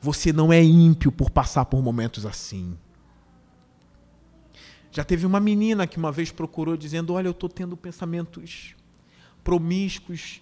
[0.00, 2.76] Você não é ímpio por passar por momentos assim.
[4.90, 8.74] Já teve uma menina que uma vez procurou dizendo: Olha, eu estou tendo pensamentos
[9.44, 10.40] promíscuos,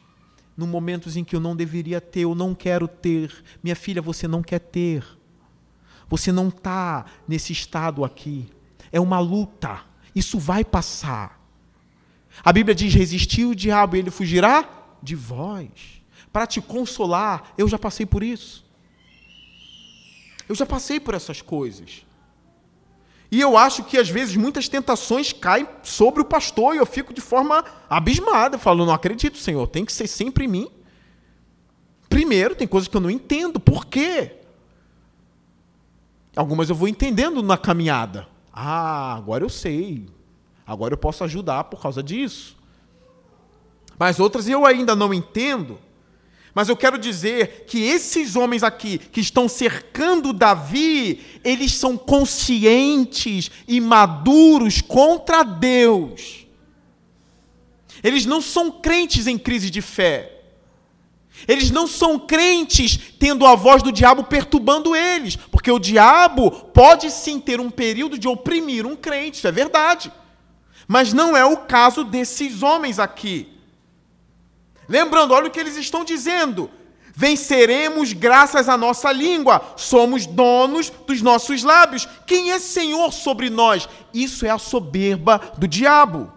[0.57, 3.33] no momentos em que eu não deveria ter, eu não quero ter.
[3.63, 5.05] Minha filha, você não quer ter.
[6.09, 8.49] Você não está nesse estado aqui.
[8.93, 9.81] É uma luta.
[10.15, 11.41] Isso vai passar.
[12.45, 14.69] A Bíblia diz: resistir o diabo e ele fugirá
[15.03, 16.03] de vós.
[16.33, 18.64] Para te consolar, eu já passei por isso.
[20.49, 22.05] Eu já passei por essas coisas.
[23.31, 27.13] E eu acho que às vezes muitas tentações caem sobre o pastor e eu fico
[27.13, 28.59] de forma abismada.
[28.59, 30.71] Falo, não acredito, Senhor, tem que ser sempre em mim.
[32.09, 33.59] Primeiro, tem coisas que eu não entendo.
[33.59, 34.37] Por quê?
[36.37, 38.29] Algumas eu vou entendendo na caminhada.
[38.53, 40.07] Ah, agora eu sei.
[40.67, 42.57] Agora eu posso ajudar por causa disso.
[43.99, 45.79] Mas outras eu ainda não entendo.
[46.55, 53.51] Mas eu quero dizer que esses homens aqui que estão cercando Davi, eles são conscientes
[53.67, 56.47] e maduros contra Deus.
[58.05, 60.31] Eles não são crentes em crise de fé.
[61.49, 67.11] Eles não são crentes tendo a voz do diabo perturbando eles, porque o diabo pode
[67.11, 70.13] sim ter um período de oprimir um crente, isso é verdade.
[70.87, 73.54] Mas não é o caso desses homens aqui.
[74.89, 76.71] Lembrando, olha o que eles estão dizendo.
[77.17, 82.09] Venceremos graças à nossa língua, somos donos dos nossos lábios.
[82.27, 83.89] Quem é Senhor sobre nós?
[84.13, 86.33] Isso é a soberba do diabo.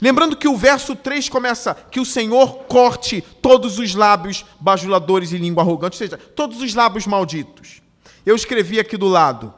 [0.00, 5.38] Lembrando que o verso 3 começa que o Senhor corte todos os lábios bajuladores e
[5.38, 7.80] língua arrogante, ou seja, todos os lábios malditos.
[8.24, 9.54] Eu escrevi aqui do lado: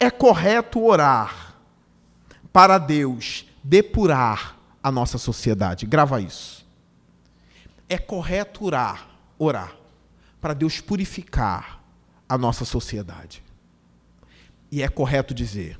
[0.00, 1.54] é correto orar
[2.50, 5.86] para Deus depurar a nossa sociedade.
[5.86, 6.66] Grava isso.
[7.88, 9.74] É correto orar, orar
[10.40, 11.82] para Deus purificar
[12.28, 13.42] a nossa sociedade.
[14.70, 15.78] E é correto dizer: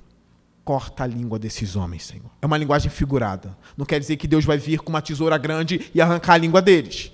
[0.64, 2.30] corta a língua desses homens, Senhor.
[2.40, 3.56] É uma linguagem figurada.
[3.76, 6.62] Não quer dizer que Deus vai vir com uma tesoura grande e arrancar a língua
[6.62, 7.12] deles.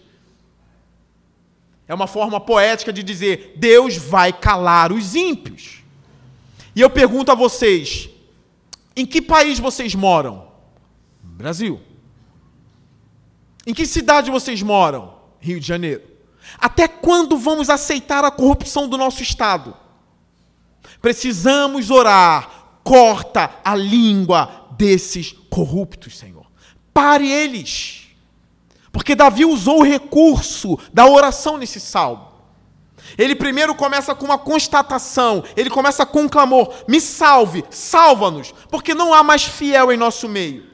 [1.86, 5.82] É uma forma poética de dizer: Deus vai calar os ímpios.
[6.74, 8.08] E eu pergunto a vocês:
[8.96, 10.53] em que país vocês moram?
[11.34, 11.80] Brasil.
[13.66, 15.14] Em que cidade vocês moram?
[15.40, 16.02] Rio de Janeiro.
[16.58, 19.76] Até quando vamos aceitar a corrupção do nosso Estado?
[21.00, 22.62] Precisamos orar.
[22.84, 26.46] Corta a língua desses corruptos, Senhor.
[26.92, 28.08] Pare eles.
[28.92, 32.28] Porque Davi usou o recurso da oração nesse salmo.
[33.18, 38.94] Ele primeiro começa com uma constatação, ele começa com um clamor: me salve, salva-nos, porque
[38.94, 40.73] não há mais fiel em nosso meio.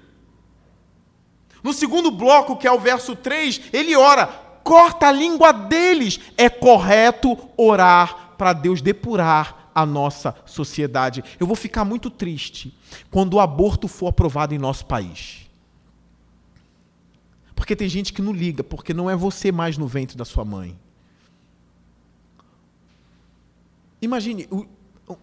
[1.63, 4.27] No segundo bloco, que é o verso 3, ele ora:
[4.63, 6.21] corta a língua deles.
[6.37, 11.23] É correto orar para Deus depurar a nossa sociedade.
[11.39, 12.77] Eu vou ficar muito triste
[13.11, 15.49] quando o aborto for aprovado em nosso país.
[17.55, 20.45] Porque tem gente que não liga, porque não é você mais no ventre da sua
[20.45, 20.79] mãe.
[24.01, 24.67] Imagine, o,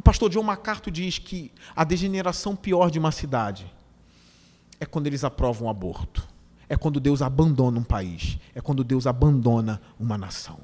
[0.03, 3.65] pastor John MacArthur diz que a degeneração pior de uma cidade
[4.79, 6.27] é quando eles aprovam o aborto.
[6.69, 8.37] É quando Deus abandona um país.
[8.53, 10.59] É quando Deus abandona uma nação.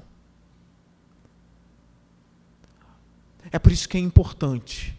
[3.50, 4.96] É por isso que é importante,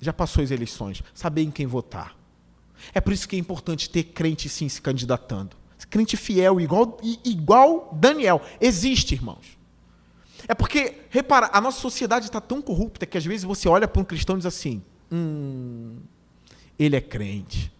[0.00, 2.16] já passou as eleições, saber em quem votar.
[2.92, 5.56] É por isso que é importante ter crente sim se candidatando.
[5.88, 8.42] Crente fiel, igual, igual Daniel.
[8.60, 9.56] Existe, irmãos.
[10.46, 14.02] É porque, repara, a nossa sociedade está tão corrupta que às vezes você olha para
[14.02, 15.96] um cristão e diz assim: hum,
[16.78, 17.72] ele é crente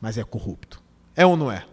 [0.00, 0.82] mas é corrupto.
[1.14, 1.66] É ou não é?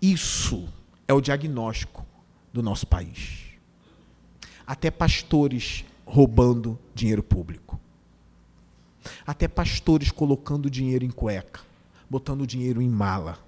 [0.00, 0.68] Isso
[1.06, 2.06] é o diagnóstico
[2.52, 3.44] do nosso país.
[4.66, 7.80] Até pastores roubando dinheiro público.
[9.26, 11.60] Até pastores colocando dinheiro em cueca,
[12.08, 13.38] botando dinheiro em mala.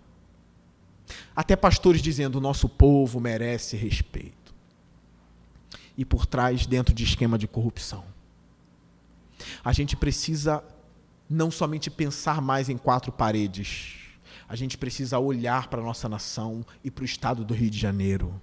[1.34, 4.54] Até pastores dizendo: o nosso povo merece respeito.
[5.96, 8.04] E por trás, dentro de esquema de corrupção.
[9.64, 10.62] A gente precisa
[11.28, 13.96] não somente pensar mais em quatro paredes.
[14.48, 17.78] A gente precisa olhar para a nossa nação e para o estado do Rio de
[17.78, 18.40] Janeiro.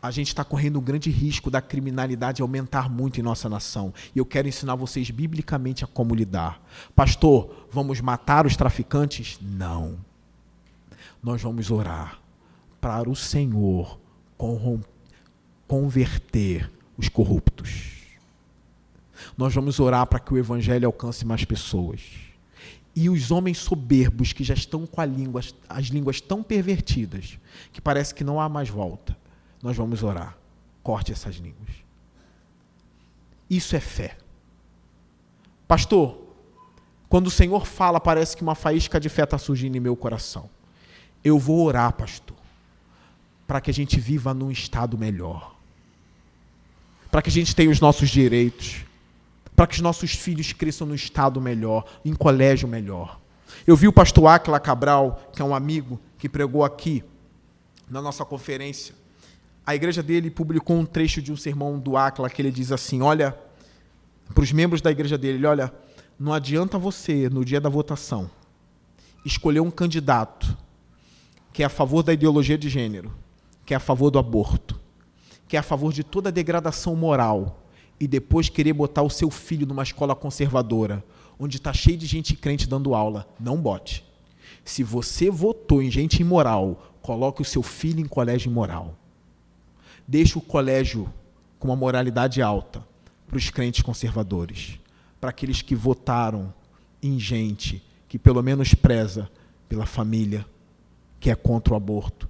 [0.00, 3.92] A gente está correndo um grande risco da criminalidade aumentar muito em nossa nação.
[4.14, 6.60] E eu quero ensinar vocês biblicamente a como lidar.
[6.94, 9.38] Pastor, vamos matar os traficantes?
[9.40, 9.98] Não.
[11.22, 12.20] Nós vamos orar
[12.80, 14.00] para o Senhor
[15.68, 17.91] converter os corruptos
[19.36, 22.00] nós vamos orar para que o evangelho alcance mais pessoas.
[22.94, 27.38] E os homens soberbos que já estão com língua, as línguas tão pervertidas
[27.72, 29.16] que parece que não há mais volta,
[29.62, 30.36] nós vamos orar.
[30.82, 31.70] Corte essas línguas.
[33.48, 34.16] Isso é fé.
[35.66, 36.18] Pastor,
[37.08, 40.50] quando o Senhor fala, parece que uma faísca de fé está surgindo em meu coração.
[41.24, 42.36] Eu vou orar, pastor,
[43.46, 45.54] para que a gente viva num estado melhor.
[47.10, 48.84] Para que a gente tenha os nossos direitos
[49.62, 53.20] para que os nossos filhos cresçam no estado melhor, em colégio melhor.
[53.64, 57.04] Eu vi o pastor Aquila Cabral, que é um amigo que pregou aqui
[57.88, 58.92] na nossa conferência.
[59.64, 63.02] A igreja dele publicou um trecho de um sermão do Aquila que ele diz assim:
[63.02, 63.38] Olha,
[64.34, 65.72] para os membros da igreja dele, ele, olha,
[66.18, 68.28] não adianta você, no dia da votação,
[69.24, 70.58] escolher um candidato
[71.52, 73.14] que é a favor da ideologia de gênero,
[73.64, 74.80] que é a favor do aborto,
[75.46, 77.61] que é a favor de toda a degradação moral,
[78.02, 81.04] e depois querer botar o seu filho numa escola conservadora,
[81.38, 84.04] onde está cheio de gente crente dando aula, não bote.
[84.64, 88.96] Se você votou em gente imoral, coloque o seu filho em colégio imoral.
[90.04, 91.08] Deixe o colégio
[91.60, 92.84] com uma moralidade alta
[93.28, 94.80] para os crentes conservadores,
[95.20, 96.52] para aqueles que votaram
[97.00, 99.30] em gente que pelo menos preza
[99.68, 100.44] pela família,
[101.20, 102.28] que é contra o aborto.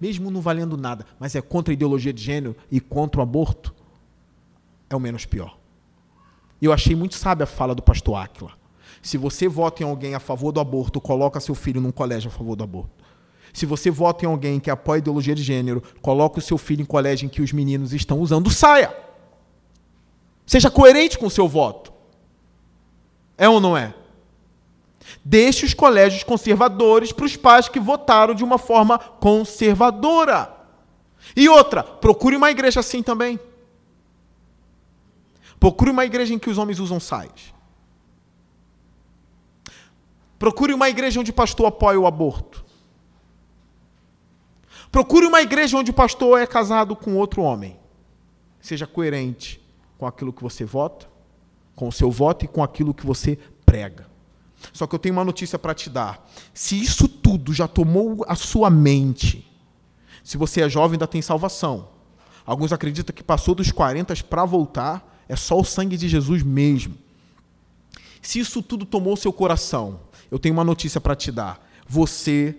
[0.00, 3.74] Mesmo não valendo nada, mas é contra a ideologia de gênero e contra o aborto,
[4.94, 5.58] é o menos pior.
[6.60, 8.52] Eu achei muito sábia a fala do pastor Áquila.
[9.02, 12.32] Se você vota em alguém a favor do aborto, coloca seu filho num colégio a
[12.32, 13.04] favor do aborto.
[13.52, 16.82] Se você vota em alguém que apoia a ideologia de gênero, coloca o seu filho
[16.82, 18.94] em colégio em que os meninos estão usando saia.
[20.46, 21.92] Seja coerente com o seu voto.
[23.36, 23.94] É ou não é?
[25.24, 30.52] Deixe os colégios conservadores para os pais que votaram de uma forma conservadora.
[31.36, 33.38] E outra, procure uma igreja assim também.
[35.58, 37.54] Procure uma igreja em que os homens usam saias.
[40.38, 42.64] Procure uma igreja onde o pastor apoia o aborto.
[44.90, 47.76] Procure uma igreja onde o pastor é casado com outro homem.
[48.60, 49.60] Seja coerente
[49.98, 51.08] com aquilo que você vota,
[51.74, 54.06] com o seu voto e com aquilo que você prega.
[54.72, 56.26] Só que eu tenho uma notícia para te dar.
[56.52, 59.50] Se isso tudo já tomou a sua mente,
[60.22, 61.88] se você é jovem, ainda tem salvação.
[62.46, 66.96] Alguns acreditam que passou dos 40 para voltar, é só o sangue de Jesus mesmo.
[68.20, 71.64] Se isso tudo tomou seu coração, eu tenho uma notícia para te dar.
[71.86, 72.56] Você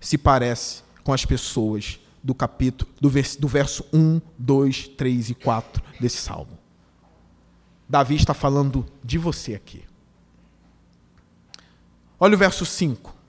[0.00, 5.34] se parece com as pessoas do capítulo do verso, do verso 1, 2, 3 e
[5.34, 6.58] 4 desse salmo.
[7.88, 9.82] Davi está falando de você aqui.
[12.18, 13.19] Olha o verso 5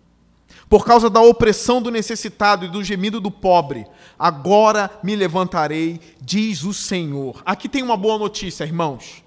[0.69, 3.85] por causa da opressão do necessitado e do gemido do pobre.
[4.17, 7.41] Agora me levantarei, diz o Senhor.
[7.45, 9.23] Aqui tem uma boa notícia, irmãos.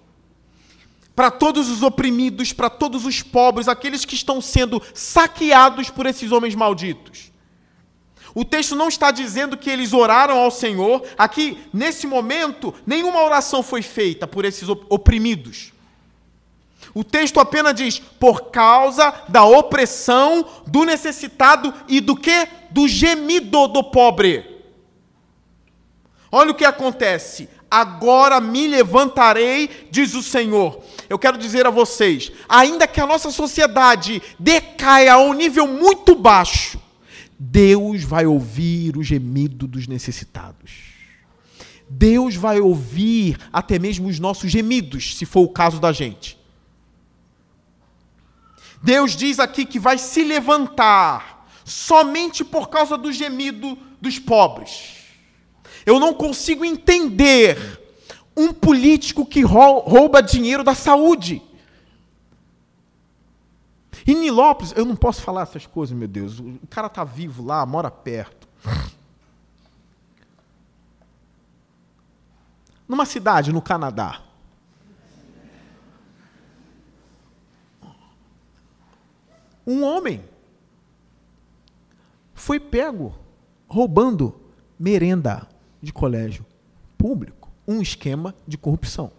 [1.15, 6.33] Para todos os oprimidos, para todos os pobres, aqueles que estão sendo saqueados por esses
[6.33, 7.31] homens malditos.
[8.35, 11.05] O texto não está dizendo que eles oraram ao Senhor.
[11.19, 15.74] Aqui, nesse momento, nenhuma oração foi feita por esses oprimidos.
[16.95, 22.49] O texto apenas diz: por causa da opressão do necessitado e do que?
[22.71, 24.55] Do gemido do pobre.
[26.31, 27.49] Olha o que acontece.
[27.71, 30.81] Agora me levantarei, diz o Senhor.
[31.11, 36.15] Eu quero dizer a vocês: ainda que a nossa sociedade decaia a um nível muito
[36.15, 36.81] baixo,
[37.37, 40.95] Deus vai ouvir o gemido dos necessitados.
[41.89, 46.44] Deus vai ouvir até mesmo os nossos gemidos, se for o caso da gente.
[48.85, 55.07] Deus diz aqui que vai se levantar somente por causa do gemido dos pobres.
[55.87, 57.81] Eu não consigo entender
[58.37, 61.43] um político que rouba dinheiro da saúde.
[64.07, 66.39] Em Nilópolis, eu não posso falar essas coisas, meu Deus.
[66.39, 68.47] O cara está vivo lá, mora perto.
[72.87, 74.21] Numa cidade no Canadá,
[79.67, 80.23] Um homem
[82.35, 83.15] foi pego
[83.67, 84.39] roubando
[84.79, 85.49] merenda
[85.81, 86.45] de colégio
[86.99, 89.11] público, um esquema de corrupção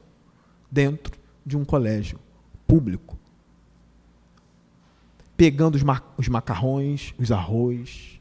[0.72, 2.20] dentro de um colégio
[2.68, 3.18] público.
[5.38, 8.20] Pegando os, ma os macarrões, os arroz,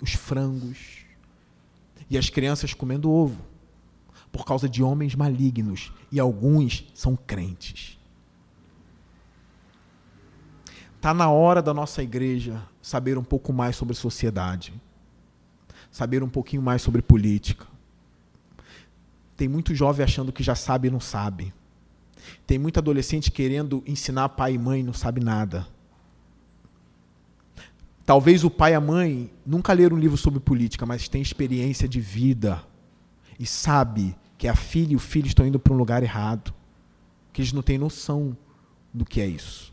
[0.00, 1.04] os frangos
[2.10, 3.42] e as crianças comendo ovo
[4.30, 7.98] por causa de homens malignos e alguns são crentes.
[11.02, 14.72] Está na hora da nossa igreja saber um pouco mais sobre sociedade,
[15.90, 17.66] saber um pouquinho mais sobre política.
[19.36, 21.52] Tem muito jovem achando que já sabe e não sabe.
[22.46, 25.66] Tem muito adolescente querendo ensinar pai e mãe e não sabe nada.
[28.06, 31.88] Talvez o pai e a mãe nunca leram um livro sobre política, mas tem experiência
[31.88, 32.62] de vida
[33.40, 36.54] e sabe que a filha e o filho estão indo para um lugar errado,
[37.32, 38.36] que eles não têm noção
[38.94, 39.71] do que é isso.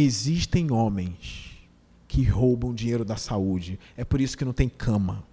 [0.00, 1.58] Existem homens
[2.06, 3.80] que roubam dinheiro da saúde.
[3.96, 5.24] É por isso que não tem cama.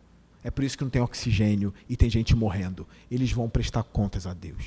[0.44, 2.88] É por isso que não tem oxigênio e tem gente morrendo.
[3.12, 4.66] Eles vão prestar contas a Deus.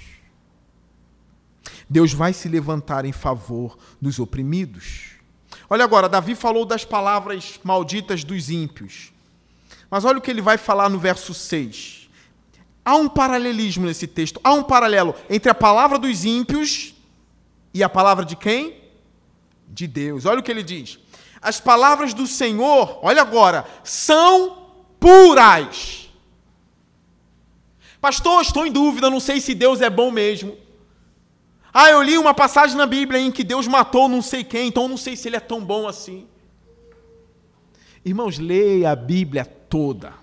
[1.91, 5.17] Deus vai se levantar em favor dos oprimidos.
[5.69, 9.13] Olha agora, Davi falou das palavras malditas dos ímpios.
[9.91, 12.09] Mas olha o que ele vai falar no verso 6.
[12.85, 16.95] Há um paralelismo nesse texto, há um paralelo entre a palavra dos ímpios
[17.75, 18.88] e a palavra de quem?
[19.69, 20.25] De Deus.
[20.25, 20.99] Olha o que ele diz.
[21.41, 26.09] As palavras do Senhor, olha agora, são puras.
[28.01, 30.57] Pastor, estou em dúvida, não sei se Deus é bom mesmo.
[31.73, 34.89] Ah, eu li uma passagem na Bíblia em que Deus matou não sei quem, então
[34.89, 36.27] não sei se ele é tão bom assim.
[38.05, 40.15] Irmãos, leia a Bíblia toda.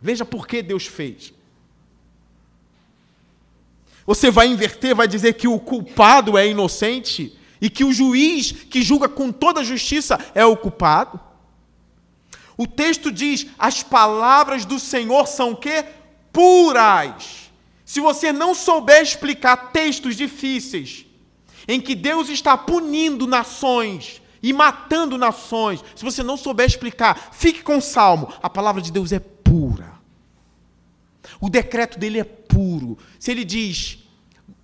[0.00, 1.32] Veja por que Deus fez.
[4.06, 8.82] Você vai inverter, vai dizer que o culpado é inocente e que o juiz que
[8.82, 11.20] julga com toda a justiça é o culpado?
[12.56, 15.84] O texto diz: as palavras do Senhor são quê?
[16.32, 17.50] Puras.
[17.84, 21.06] Se você não souber explicar textos difíceis,
[21.68, 27.62] em que Deus está punindo nações e matando nações, se você não souber explicar, fique
[27.62, 28.32] com o salmo.
[28.42, 29.94] A palavra de Deus é pura.
[31.40, 32.98] O decreto dele é puro.
[33.18, 33.98] Se ele diz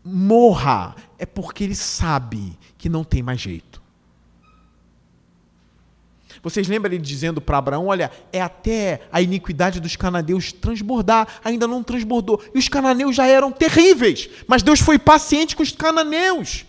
[0.04, 3.80] morra, é porque ele sabe que não tem mais jeito.
[6.42, 11.68] Vocês lembram ele dizendo para Abraão: Olha, é até a iniquidade dos cananeus transbordar, ainda
[11.68, 12.42] não transbordou.
[12.52, 16.66] E os cananeus já eram terríveis, mas Deus foi paciente com os cananeus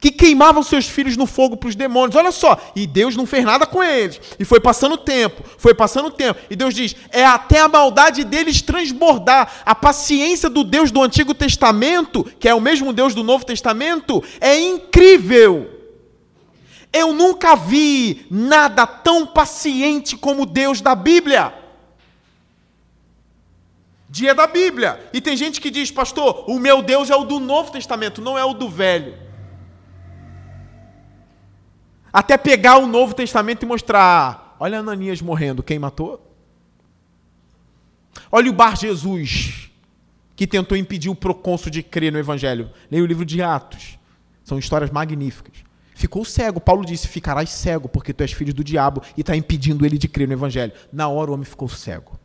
[0.00, 2.16] que queimavam seus filhos no fogo para os demônios.
[2.16, 4.20] Olha só, e Deus não fez nada com eles.
[4.38, 6.40] E foi passando o tempo, foi passando o tempo.
[6.48, 9.62] E Deus diz: é até a maldade deles transbordar.
[9.64, 14.22] A paciência do Deus do Antigo Testamento, que é o mesmo Deus do Novo Testamento,
[14.40, 15.74] é incrível.
[16.92, 21.52] Eu nunca vi nada tão paciente como Deus da Bíblia.
[24.08, 24.98] Dia da Bíblia.
[25.12, 28.38] E tem gente que diz, pastor, o meu Deus é o do Novo Testamento, não
[28.38, 29.27] é o do Velho.
[32.18, 36.20] Até pegar o Novo Testamento e mostrar: olha Ananias morrendo, quem matou?
[38.32, 39.70] Olha o Bar Jesus,
[40.34, 42.72] que tentou impedir o procônsul de crer no Evangelho.
[42.90, 44.00] Leia o livro de Atos.
[44.42, 45.58] São histórias magníficas.
[45.94, 46.60] Ficou cego.
[46.60, 50.08] Paulo disse: Ficarás cego, porque tu és filho do diabo e está impedindo ele de
[50.08, 50.72] crer no Evangelho.
[50.92, 52.18] Na hora o homem ficou cego.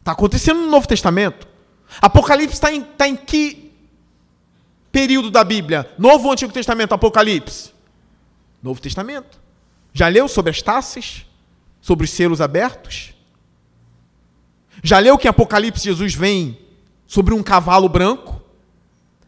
[0.00, 1.48] Está acontecendo no Novo Testamento.
[1.98, 3.72] Apocalipse está em, tá em que
[4.92, 5.90] período da Bíblia?
[5.96, 6.92] Novo ou Antigo Testamento?
[6.92, 7.77] Apocalipse.
[8.62, 9.40] Novo Testamento.
[9.92, 11.26] Já leu sobre as taças?
[11.80, 13.14] Sobre os selos abertos?
[14.82, 16.58] Já leu que em Apocalipse Jesus vem
[17.06, 18.42] sobre um cavalo branco?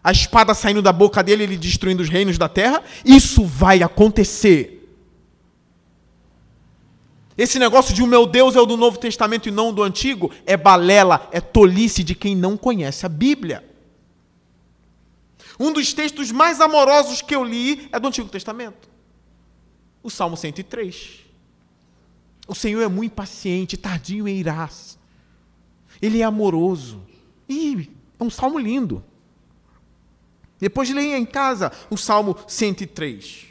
[0.02, 2.82] A espada saindo da boca dele, ele destruindo os reinos da terra?
[3.04, 4.80] Isso vai acontecer.
[7.36, 10.30] Esse negócio de o meu Deus é o do Novo Testamento e não do Antigo
[10.44, 13.64] é balela, é tolice de quem não conhece a Bíblia.
[15.58, 18.88] Um dos textos mais amorosos que eu li é do Antigo Testamento.
[20.02, 21.20] O Salmo 103.
[22.48, 24.98] O Senhor é muito paciente, tardio em irás.
[26.00, 27.02] Ele é amoroso.
[27.48, 29.04] E é um salmo lindo.
[30.58, 33.46] Depois leia em casa o Salmo 103.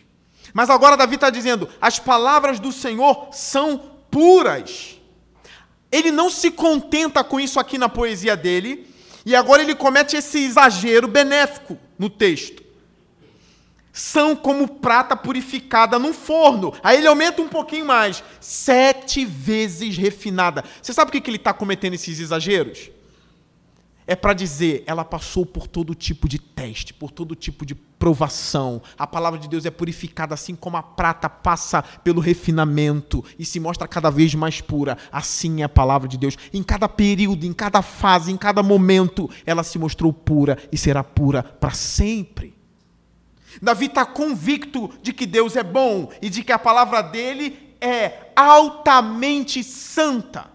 [0.53, 3.77] Mas agora Davi está dizendo: as palavras do Senhor são
[4.09, 4.99] puras.
[5.91, 8.87] Ele não se contenta com isso aqui na poesia dele,
[9.25, 12.58] e agora ele comete esse exagero benéfico no texto
[13.99, 16.73] são como prata purificada num forno.
[16.81, 20.63] Aí ele aumenta um pouquinho mais, sete vezes refinada.
[20.81, 22.89] Você sabe por que ele está cometendo esses exageros?
[24.07, 28.81] É para dizer, ela passou por todo tipo de teste, por todo tipo de provação.
[28.97, 33.59] A palavra de Deus é purificada assim como a prata passa pelo refinamento e se
[33.59, 34.97] mostra cada vez mais pura.
[35.11, 36.37] Assim é a palavra de Deus.
[36.53, 41.03] Em cada período, em cada fase, em cada momento, ela se mostrou pura e será
[41.03, 42.58] pura para sempre.
[43.61, 48.31] Davi está convicto de que Deus é bom e de que a palavra dele é
[48.35, 50.47] altamente santa.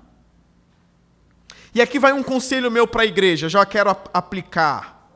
[1.74, 5.10] E aqui vai um conselho meu para a igreja, já quero aplicar.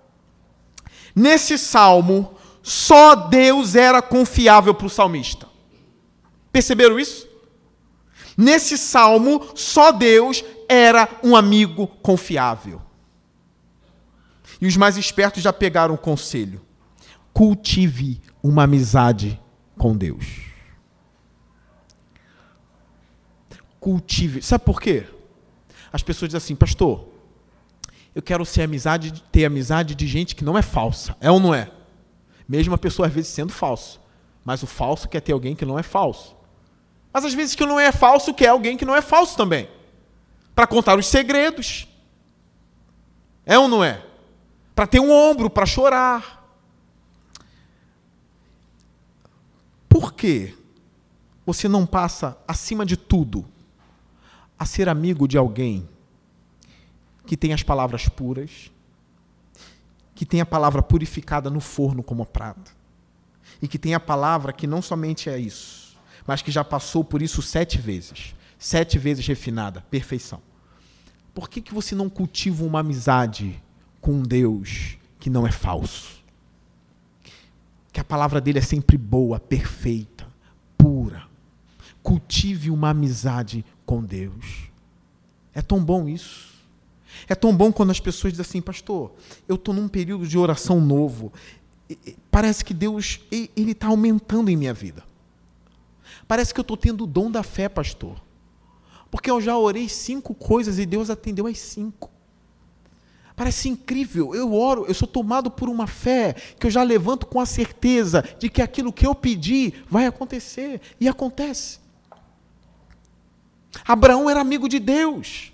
[1.15, 5.47] Nesse salmo, só Deus era confiável para o salmista.
[6.51, 7.29] Perceberam isso?
[8.37, 12.83] Nesse salmo, só Deus era um amigo confiável.
[14.61, 16.68] E os mais espertos já pegaram o conselho
[17.39, 19.41] cultive uma amizade
[19.77, 20.27] com Deus.
[23.79, 24.43] Cultive.
[24.43, 25.07] Sabe por quê?
[25.93, 27.07] As pessoas dizem assim, pastor,
[28.13, 31.17] eu quero ser amizade, ter amizade de gente que não é falsa.
[31.21, 31.71] É ou não é?
[32.49, 34.01] Mesmo a pessoa às vezes sendo falso.
[34.45, 36.37] Mas o falso quer ter alguém que não é falso.
[37.13, 39.69] Mas às vezes que não é falso quer alguém que não é falso também.
[40.57, 41.87] Para contar os segredos.
[43.47, 44.05] É ou não é?
[44.75, 46.38] Para ter um ombro, para chorar.
[49.99, 50.55] Por que
[51.45, 53.45] você não passa, acima de tudo,
[54.57, 55.89] a ser amigo de alguém
[57.27, 58.71] que tem as palavras puras,
[60.15, 62.71] que tem a palavra purificada no forno como prata,
[63.61, 67.21] e que tem a palavra que não somente é isso, mas que já passou por
[67.21, 68.37] isso sete vezes.
[68.57, 70.41] Sete vezes refinada, perfeição.
[71.35, 73.61] Por que, que você não cultiva uma amizade
[74.01, 76.18] com um Deus que não é falso?
[77.93, 80.27] Que a palavra dele é sempre boa, perfeita,
[80.77, 81.27] pura.
[82.03, 84.69] Cultive uma amizade com Deus.
[85.55, 86.49] É tão bom isso.
[87.27, 89.13] É tão bom quando as pessoas dizem assim, pastor,
[89.49, 91.33] eu estou num período de oração novo.
[92.31, 95.03] Parece que Deus ele está aumentando em minha vida.
[96.27, 98.21] Parece que eu estou tendo o dom da fé, pastor.
[99.11, 102.11] Porque eu já orei cinco coisas e Deus atendeu as cinco.
[103.39, 104.35] Parece incrível.
[104.35, 108.25] Eu oro, eu sou tomado por uma fé que eu já levanto com a certeza
[108.37, 110.81] de que aquilo que eu pedi vai acontecer.
[111.01, 111.79] E acontece.
[113.87, 115.53] Abraão era amigo de Deus.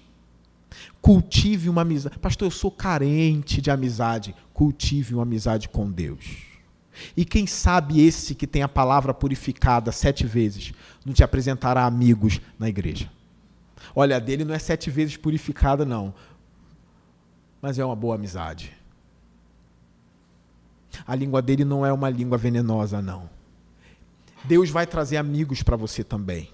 [1.02, 2.18] Cultive uma amizade.
[2.18, 4.34] Pastor, eu sou carente de amizade.
[4.54, 6.24] Cultive uma amizade com Deus.
[7.14, 10.72] E quem sabe esse que tem a palavra purificada sete vezes
[11.04, 13.10] não te apresentará amigos na igreja.
[13.94, 16.14] Olha, a dele não é sete vezes purificada, não.
[17.64, 18.76] Mas é uma boa amizade.
[21.06, 23.30] A língua dele não é uma língua venenosa, não.
[24.44, 26.52] Deus vai trazer amigos para você também.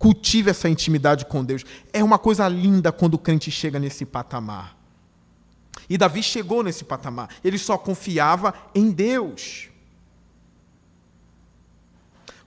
[0.00, 1.64] Cultive essa intimidade com Deus.
[1.92, 4.76] É uma coisa linda quando o crente chega nesse patamar.
[5.88, 7.28] E Davi chegou nesse patamar.
[7.44, 9.68] Ele só confiava em Deus.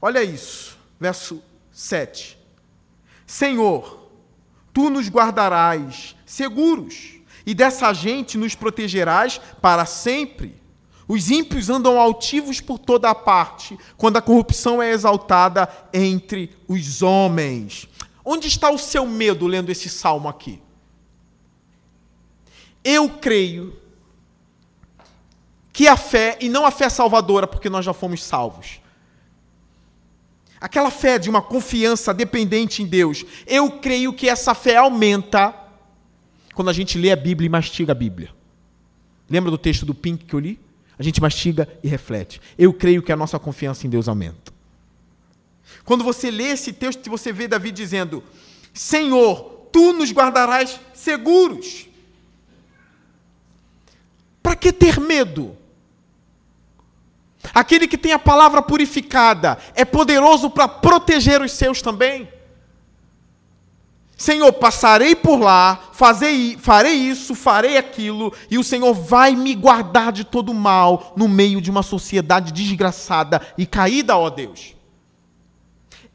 [0.01, 1.41] Olha isso, verso
[1.71, 2.37] 7.
[3.25, 4.04] Senhor,
[4.75, 7.13] tu nos guardarás seguros,
[7.45, 10.61] e dessa gente nos protegerás para sempre.
[11.07, 17.01] Os ímpios andam altivos por toda a parte, quando a corrupção é exaltada entre os
[17.01, 17.87] homens.
[18.25, 20.61] Onde está o seu medo lendo esse salmo aqui?
[22.83, 23.79] Eu creio
[25.71, 28.81] que a fé, e não a fé salvadora, porque nós já fomos salvos,
[30.65, 35.53] aquela fé de uma confiança dependente em Deus, eu creio que essa fé aumenta
[36.55, 38.31] quando a gente lê a Bíblia e mastiga a Bíblia.
[39.29, 40.59] Lembra do texto do Pink que eu li?
[40.97, 42.41] A gente mastiga e reflete.
[42.57, 44.51] Eu creio que a nossa confiança em Deus aumenta.
[45.83, 48.23] Quando você lê esse texto, você vê Davi dizendo:
[48.73, 51.87] Senhor, tu nos guardarás seguros.
[54.41, 55.55] Para que ter medo?
[57.55, 62.27] Aquele que tem a palavra purificada é poderoso para proteger os seus também.
[64.17, 70.11] Senhor, passarei por lá, fazei, farei isso, farei aquilo, e o Senhor vai me guardar
[70.11, 74.75] de todo mal no meio de uma sociedade desgraçada e caída, ó Deus.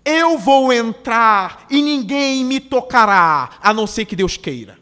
[0.05, 4.78] Eu vou entrar e ninguém me tocará, a não ser que Deus queira.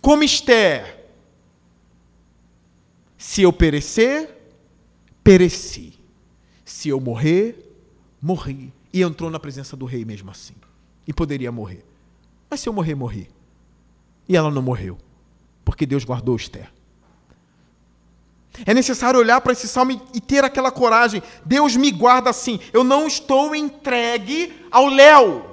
[0.00, 1.01] Como Esther,
[3.22, 4.36] se eu perecer,
[5.22, 5.94] pereci.
[6.64, 7.72] Se eu morrer,
[8.20, 10.56] morri e entrou na presença do rei mesmo assim.
[11.06, 11.84] E poderia morrer.
[12.50, 13.30] Mas se eu morrer, morri.
[14.28, 14.98] E ela não morreu,
[15.64, 16.68] porque Deus guardou Esther.
[18.66, 21.22] É necessário olhar para esse salmo e ter aquela coragem.
[21.44, 22.58] Deus me guarda assim.
[22.72, 25.44] Eu não estou entregue ao Léo.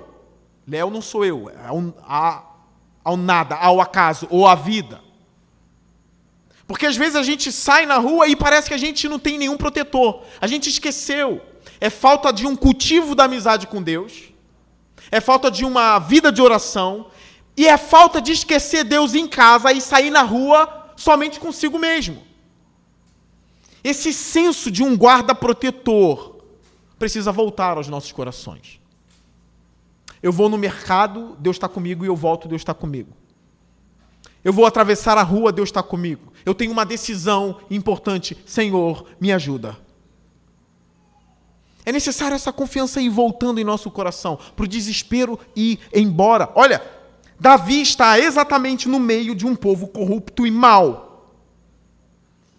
[0.68, 5.08] Léo não sou eu, é ao, ao nada, ao acaso ou à vida.
[6.70, 9.40] Porque às vezes a gente sai na rua e parece que a gente não tem
[9.40, 10.22] nenhum protetor.
[10.40, 11.42] A gente esqueceu
[11.82, 14.32] é falta de um cultivo da amizade com Deus,
[15.10, 17.08] é falta de uma vida de oração,
[17.58, 22.22] e é falta de esquecer Deus em casa e sair na rua somente consigo mesmo.
[23.84, 26.36] Esse senso de um guarda protetor
[27.00, 28.80] precisa voltar aos nossos corações.
[30.22, 33.18] Eu vou no mercado, Deus está comigo, e eu volto, Deus está comigo.
[34.44, 36.32] Eu vou atravessar a rua, Deus está comigo.
[36.46, 39.78] Eu tenho uma decisão importante, Senhor, me ajuda.
[41.86, 46.52] É necessário essa confiança ir voltando em nosso coração, para o desespero ir embora.
[46.56, 46.84] Olha,
[47.40, 51.10] Davi está exatamente no meio de um povo corrupto e mau.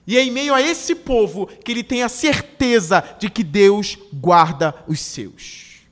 [0.07, 3.97] E é em meio a esse povo que ele tem a certeza de que Deus
[4.13, 5.83] guarda os seus.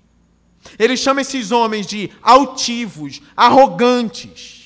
[0.76, 4.57] Ele chama esses homens de altivos, arrogantes.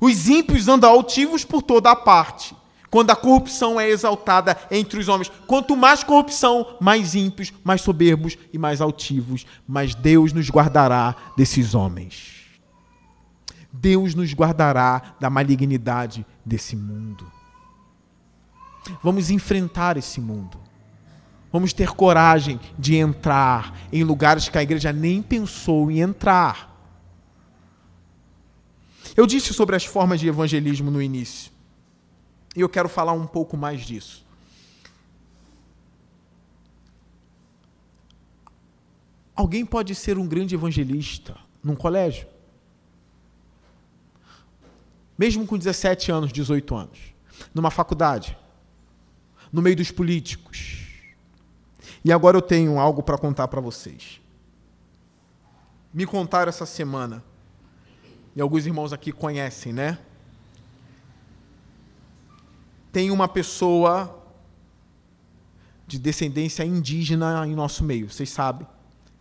[0.00, 2.54] Os ímpios andam altivos por toda a parte
[2.90, 5.30] quando a corrupção é exaltada entre os homens.
[5.46, 9.44] Quanto mais corrupção, mais ímpios, mais soberbos e mais altivos.
[9.68, 12.36] Mas Deus nos guardará desses homens.
[13.72, 17.30] Deus nos guardará da malignidade desse mundo.
[19.02, 20.58] Vamos enfrentar esse mundo.
[21.52, 26.75] Vamos ter coragem de entrar em lugares que a igreja nem pensou em entrar.
[29.16, 31.50] Eu disse sobre as formas de evangelismo no início.
[32.54, 34.24] E eu quero falar um pouco mais disso.
[39.34, 42.26] Alguém pode ser um grande evangelista num colégio,
[45.18, 46.98] mesmo com 17 anos, 18 anos,
[47.54, 48.36] numa faculdade,
[49.52, 50.86] no meio dos políticos.
[52.04, 54.20] E agora eu tenho algo para contar para vocês.
[55.92, 57.22] Me contaram essa semana,
[58.36, 59.98] e alguns irmãos aqui conhecem, né?
[62.92, 64.22] Tem uma pessoa
[65.86, 68.66] de descendência indígena em nosso meio, vocês sabem.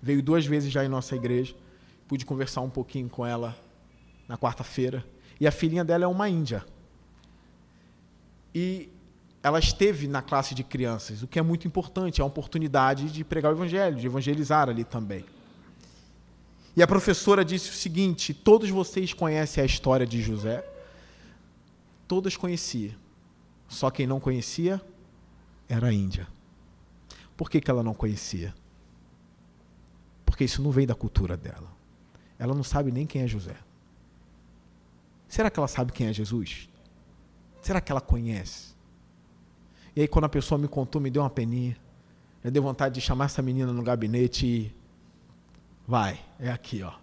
[0.02, 1.56] Veio duas vezes já em nossa igreja.
[2.10, 3.58] Pude conversar um pouquinho com ela
[4.28, 5.04] na quarta-feira.
[5.40, 6.66] E a filhinha dela é uma índia.
[8.54, 8.90] E
[9.42, 13.24] ela esteve na classe de crianças, o que é muito importante, é uma oportunidade de
[13.24, 15.24] pregar o evangelho, de evangelizar ali também.
[16.76, 20.68] E a professora disse o seguinte: todos vocês conhecem a história de José?
[22.08, 22.94] Todas conheciam.
[23.68, 24.82] Só quem não conhecia
[25.68, 26.28] era a Índia.
[27.36, 28.54] Por que, que ela não conhecia?
[30.26, 31.72] Porque isso não veio da cultura dela.
[32.38, 33.56] Ela não sabe nem quem é José.
[35.28, 36.70] Será que ela sabe quem é Jesus?
[37.62, 38.76] Será que ela conhece?
[39.96, 41.78] E aí, quando a pessoa me contou, me deu uma peninha.
[42.44, 44.85] Eu dei vontade de chamar essa menina no gabinete e.
[45.88, 46.94] Vai, é aqui, ó.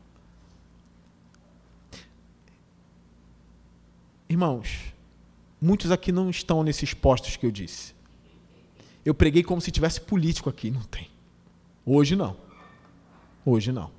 [4.28, 4.93] Irmãos,
[5.61, 7.95] muitos aqui não estão nesses postos que eu disse.
[9.05, 11.11] Eu preguei como se tivesse político aqui, não tem.
[11.85, 12.37] Hoje não.
[13.45, 13.91] Hoje não.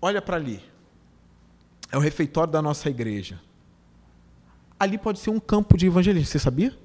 [0.00, 0.62] Olha para ali.
[1.90, 3.40] É o refeitório da nossa igreja.
[4.78, 6.78] Ali pode ser um campo de evangelismo, você sabia?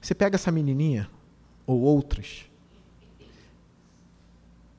[0.00, 1.10] Você pega essa menininha
[1.66, 2.49] ou outras.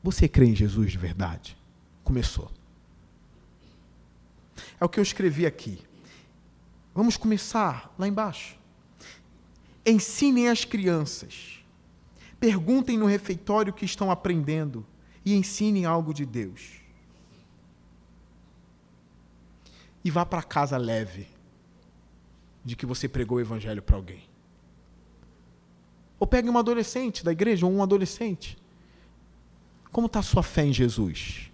[0.04, 1.58] Você crê em Jesus de verdade?
[2.04, 2.52] Começou.
[4.80, 5.80] É o que eu escrevi aqui.
[6.94, 8.58] Vamos começar lá embaixo.
[9.86, 11.64] Ensinem as crianças.
[12.40, 14.86] Perguntem no refeitório o que estão aprendendo
[15.24, 16.82] e ensinem algo de Deus.
[20.04, 21.28] E vá para casa leve
[22.66, 24.24] de que você pregou o evangelho para alguém.
[26.20, 28.61] Ou pegue uma adolescente da igreja ou um adolescente.
[29.92, 31.52] Como está a sua fé em Jesus?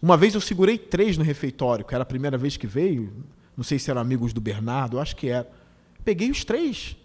[0.00, 3.24] Uma vez eu segurei três no refeitório, que era a primeira vez que veio.
[3.56, 5.48] Não sei se eram amigos do Bernardo, acho que era.
[6.04, 6.96] Peguei os três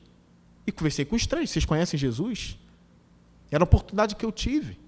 [0.66, 1.52] e conversei com os três.
[1.52, 2.58] Vocês conhecem Jesus?
[3.52, 4.80] Era a oportunidade que eu tive.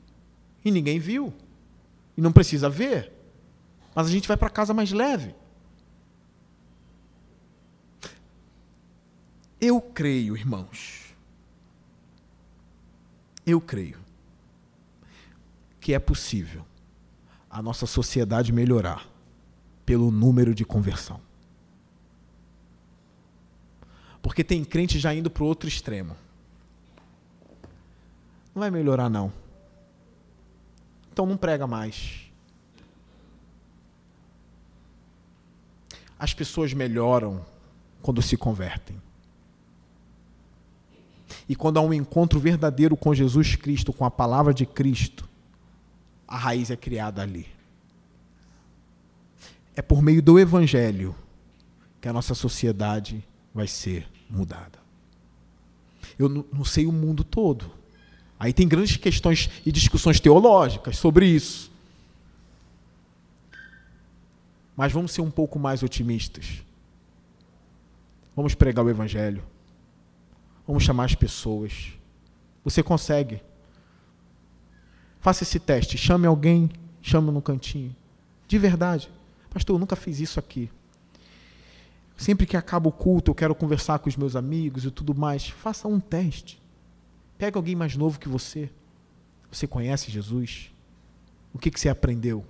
[0.65, 1.31] E ninguém viu.
[2.17, 3.13] E não precisa ver.
[3.93, 5.35] Mas a gente vai para casa mais leve.
[9.61, 11.13] Eu creio, irmãos.
[13.45, 14.08] Eu creio
[15.79, 16.65] que é possível
[17.49, 19.07] a nossa sociedade melhorar
[19.85, 21.19] pelo número de conversão.
[24.21, 26.15] Porque tem crente já indo para o outro extremo.
[28.53, 29.31] Não vai melhorar, não.
[31.11, 32.29] Então não prega mais.
[36.17, 37.45] As pessoas melhoram
[38.01, 39.01] quando se convertem.
[41.47, 45.28] E quando há um encontro verdadeiro com Jesus Cristo, com a palavra de Cristo,
[46.29, 47.47] a raiz é criada ali.
[49.75, 51.15] É por meio do Evangelho
[51.99, 54.77] que a nossa sociedade vai ser mudada.
[56.19, 57.71] Eu não sei o mundo todo.
[58.39, 61.71] Aí tem grandes questões e discussões teológicas sobre isso.
[64.77, 66.61] Mas vamos ser um pouco mais otimistas.
[68.35, 69.43] Vamos pregar o Evangelho.
[70.67, 71.93] Vamos chamar as pessoas.
[72.63, 73.41] Você consegue.
[75.19, 75.97] Faça esse teste.
[75.97, 76.69] Chame alguém,
[77.01, 77.95] chame no cantinho.
[78.47, 79.09] De verdade.
[79.49, 80.69] Pastor, eu nunca fiz isso aqui.
[82.15, 85.47] Sempre que acaba o culto, eu quero conversar com os meus amigos e tudo mais.
[85.47, 86.61] Faça um teste.
[87.37, 88.69] Pega alguém mais novo que você.
[89.51, 90.71] Você conhece Jesus?
[91.53, 92.45] O que, que você aprendeu?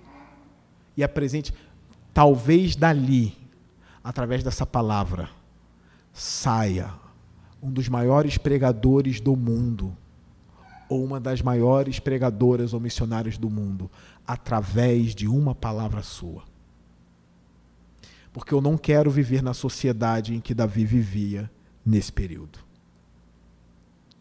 [0.96, 1.54] E apresente.
[2.12, 3.36] Talvez dali,
[4.02, 5.30] através dessa palavra,
[6.12, 6.92] saia
[7.62, 9.96] um dos maiores pregadores do mundo
[10.90, 13.88] ou uma das maiores pregadoras ou missionárias do mundo
[14.26, 16.42] através de uma palavra sua.
[18.32, 21.48] Porque eu não quero viver na sociedade em que Davi vivia
[21.86, 22.58] nesse período.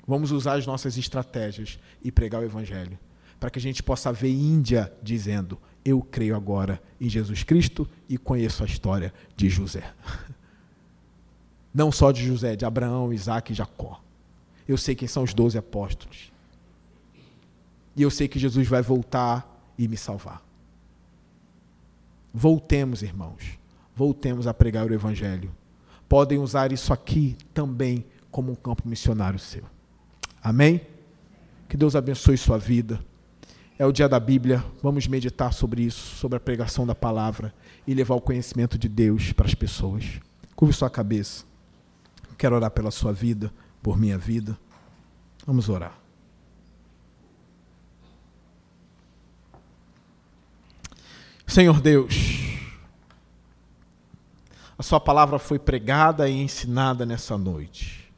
[0.08, 3.00] Vamos usar as nossas estratégias e pregar o evangelho,
[3.40, 8.16] para que a gente possa ver Índia dizendo: "Eu creio agora em Jesus Cristo e
[8.16, 9.92] conheço a história de José".
[11.74, 14.02] Não só de José, de Abraão, Isaac e Jacó.
[14.68, 16.32] Eu sei quem são os doze apóstolos.
[18.00, 20.42] E eu sei que Jesus vai voltar e me salvar.
[22.34, 23.60] Voltemos, irmãos.
[23.94, 25.54] Voltemos a pregar o Evangelho.
[26.08, 29.66] Podem usar isso aqui também como um campo missionário seu.
[30.42, 30.80] Amém?
[31.68, 33.04] Que Deus abençoe sua vida.
[33.78, 37.54] É o dia da Bíblia, vamos meditar sobre isso, sobre a pregação da palavra
[37.86, 40.22] e levar o conhecimento de Deus para as pessoas.
[40.56, 41.44] Curve sua cabeça.
[42.38, 43.52] Quero orar pela sua vida,
[43.84, 44.58] por minha vida.
[45.46, 46.00] Vamos orar.
[51.50, 52.14] Senhor Deus,
[54.78, 58.14] a Sua palavra foi pregada e ensinada nessa noite.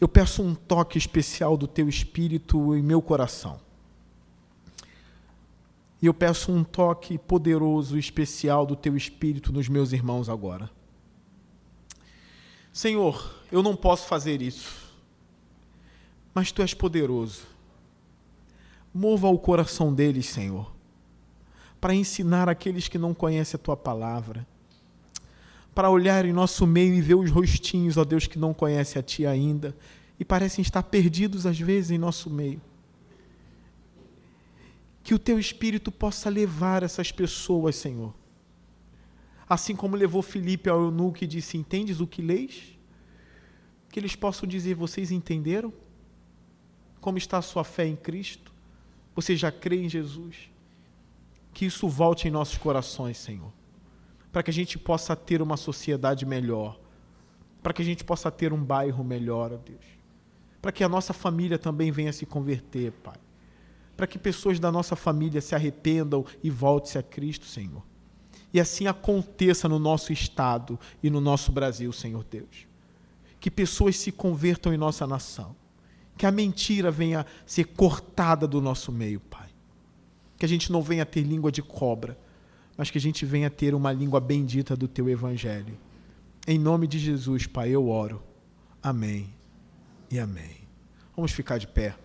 [0.00, 3.60] Eu peço um toque especial do Teu Espírito em meu coração.
[6.02, 10.68] E eu peço um toque poderoso, especial do Teu Espírito nos meus irmãos agora.
[12.72, 14.92] Senhor, eu não posso fazer isso,
[16.34, 17.42] mas Tu és poderoso.
[18.92, 20.75] Mova o coração deles, Senhor,
[21.80, 24.46] para ensinar aqueles que não conhecem a Tua palavra,
[25.74, 29.02] para olhar em nosso meio e ver os rostinhos, ó Deus, que não conhecem a
[29.02, 29.76] Ti ainda
[30.18, 32.60] e parecem estar perdidos às vezes em nosso meio
[35.06, 38.12] que o teu espírito possa levar essas pessoas, Senhor.
[39.48, 42.76] Assim como levou Filipe ao eunuco e disse: Entendes o que leis?
[43.88, 45.72] Que eles possam dizer: Vocês entenderam?
[47.00, 48.52] Como está a sua fé em Cristo?
[49.14, 50.50] Você já crê em Jesus?
[51.56, 53.50] Que isso volte em nossos corações, Senhor,
[54.30, 56.78] para que a gente possa ter uma sociedade melhor,
[57.62, 59.86] para que a gente possa ter um bairro melhor, ó Deus,
[60.60, 63.16] para que a nossa família também venha se converter, Pai
[63.96, 67.82] para que pessoas da nossa família se arrependam e voltem-se a Cristo, Senhor.
[68.52, 72.66] E assim aconteça no nosso estado e no nosso Brasil, Senhor Deus.
[73.40, 75.56] Que pessoas se convertam em nossa nação.
[76.16, 79.45] Que a mentira venha ser cortada do nosso meio, Pai.
[80.38, 82.18] Que a gente não venha ter língua de cobra,
[82.76, 85.78] mas que a gente venha ter uma língua bendita do Teu Evangelho.
[86.46, 88.22] Em nome de Jesus, Pai, eu oro.
[88.82, 89.28] Amém
[90.10, 90.56] e amém.
[91.16, 91.96] Vamos ficar de pé.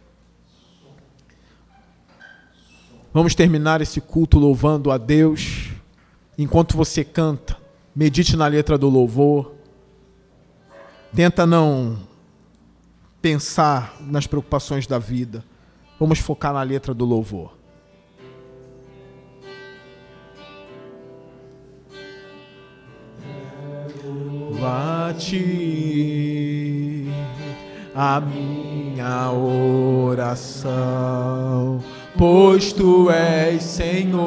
[3.14, 5.70] Vamos terminar esse culto louvando a Deus.
[6.38, 7.58] Enquanto você canta,
[7.94, 9.54] medite na letra do louvor.
[11.14, 12.08] Tenta não
[13.22, 15.44] pensar nas preocupações da vida.
[16.00, 17.61] Vamos focar na letra do louvor.
[24.62, 25.46] Bate
[27.96, 30.82] a minha oração
[32.22, 34.22] pois tu és Senhor,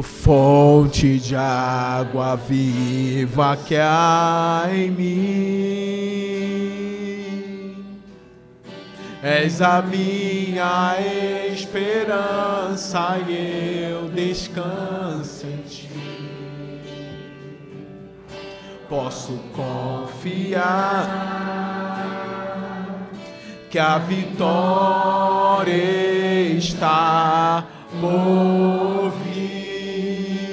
[0.00, 6.22] fonte de água viva que há em mim.
[9.20, 10.96] És a minha
[11.52, 15.91] esperança e eu descanso em ti.
[18.92, 20.60] Posso confiar
[23.70, 25.72] que a vitória
[26.58, 27.64] está
[27.98, 30.52] por vir.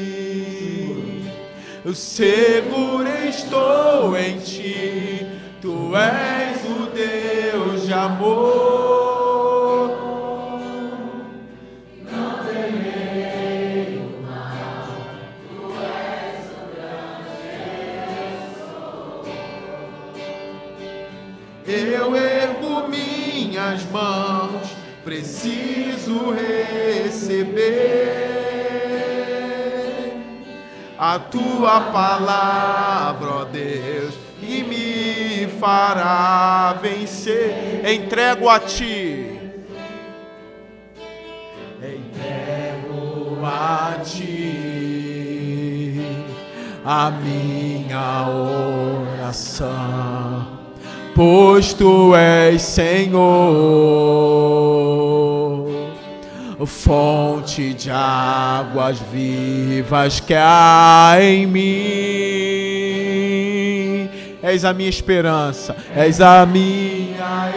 [1.84, 5.28] Eu seguro estou em ti,
[5.62, 8.69] tu és o Deus de amor.
[30.98, 37.82] A tua palavra, ó Deus, e me fará vencer.
[37.86, 39.40] Entrego a ti.
[41.82, 44.60] Entrego a ti
[46.86, 48.28] a minha
[49.20, 50.60] oração
[51.20, 53.20] pois tu és Senhor,
[56.66, 61.60] fonte de águas vivas que há em mim.
[64.44, 67.52] És a minha esperança, és a minha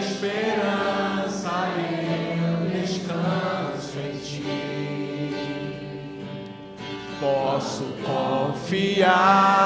[0.00, 5.34] esperança, eu descanso em ti.
[7.20, 9.58] Posso confiar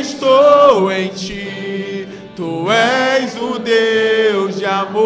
[0.00, 5.02] estou em ti, tu és o Deus de amor.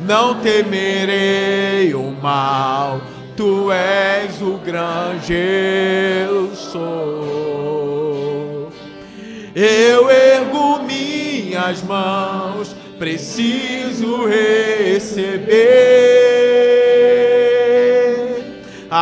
[0.00, 3.00] Não temerei o mal,
[3.36, 8.70] tu és o grande eu sou.
[9.54, 11.14] Eu ergo minha
[11.54, 15.93] minhas mãos, preciso receber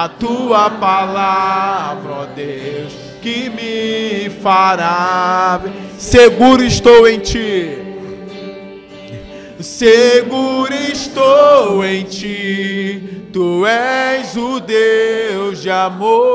[0.02, 5.60] a tua palavra, ó Deus, que me fará.
[5.96, 7.78] Seguro estou em ti.
[9.60, 16.32] Seguro estou em ti, tu és o Deus de amor.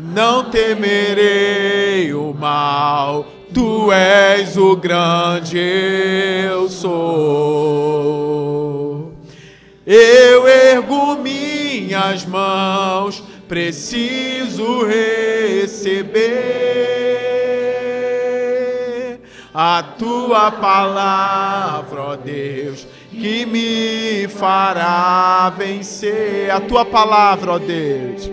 [0.00, 8.27] Não temerei o mal, tu és o grande eu sou.
[9.90, 16.18] Eu ergo minhas mãos, preciso receber
[19.54, 26.50] a tua palavra, ó Deus, que me fará vencer.
[26.50, 28.30] A tua palavra, ó Deus.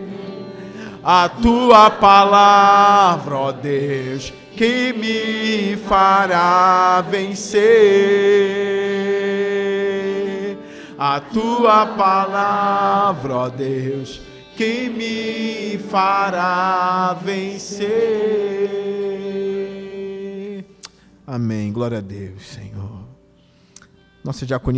[1.02, 8.76] A tua palavra, ó Deus, que me fará vencer.
[10.98, 14.22] A tua palavra, ó Deus,
[14.56, 17.86] que me fará vencer.
[21.28, 21.74] Amém.
[21.74, 23.06] Glória a Deus, Senhor.
[24.24, 24.74] Nossa diaconia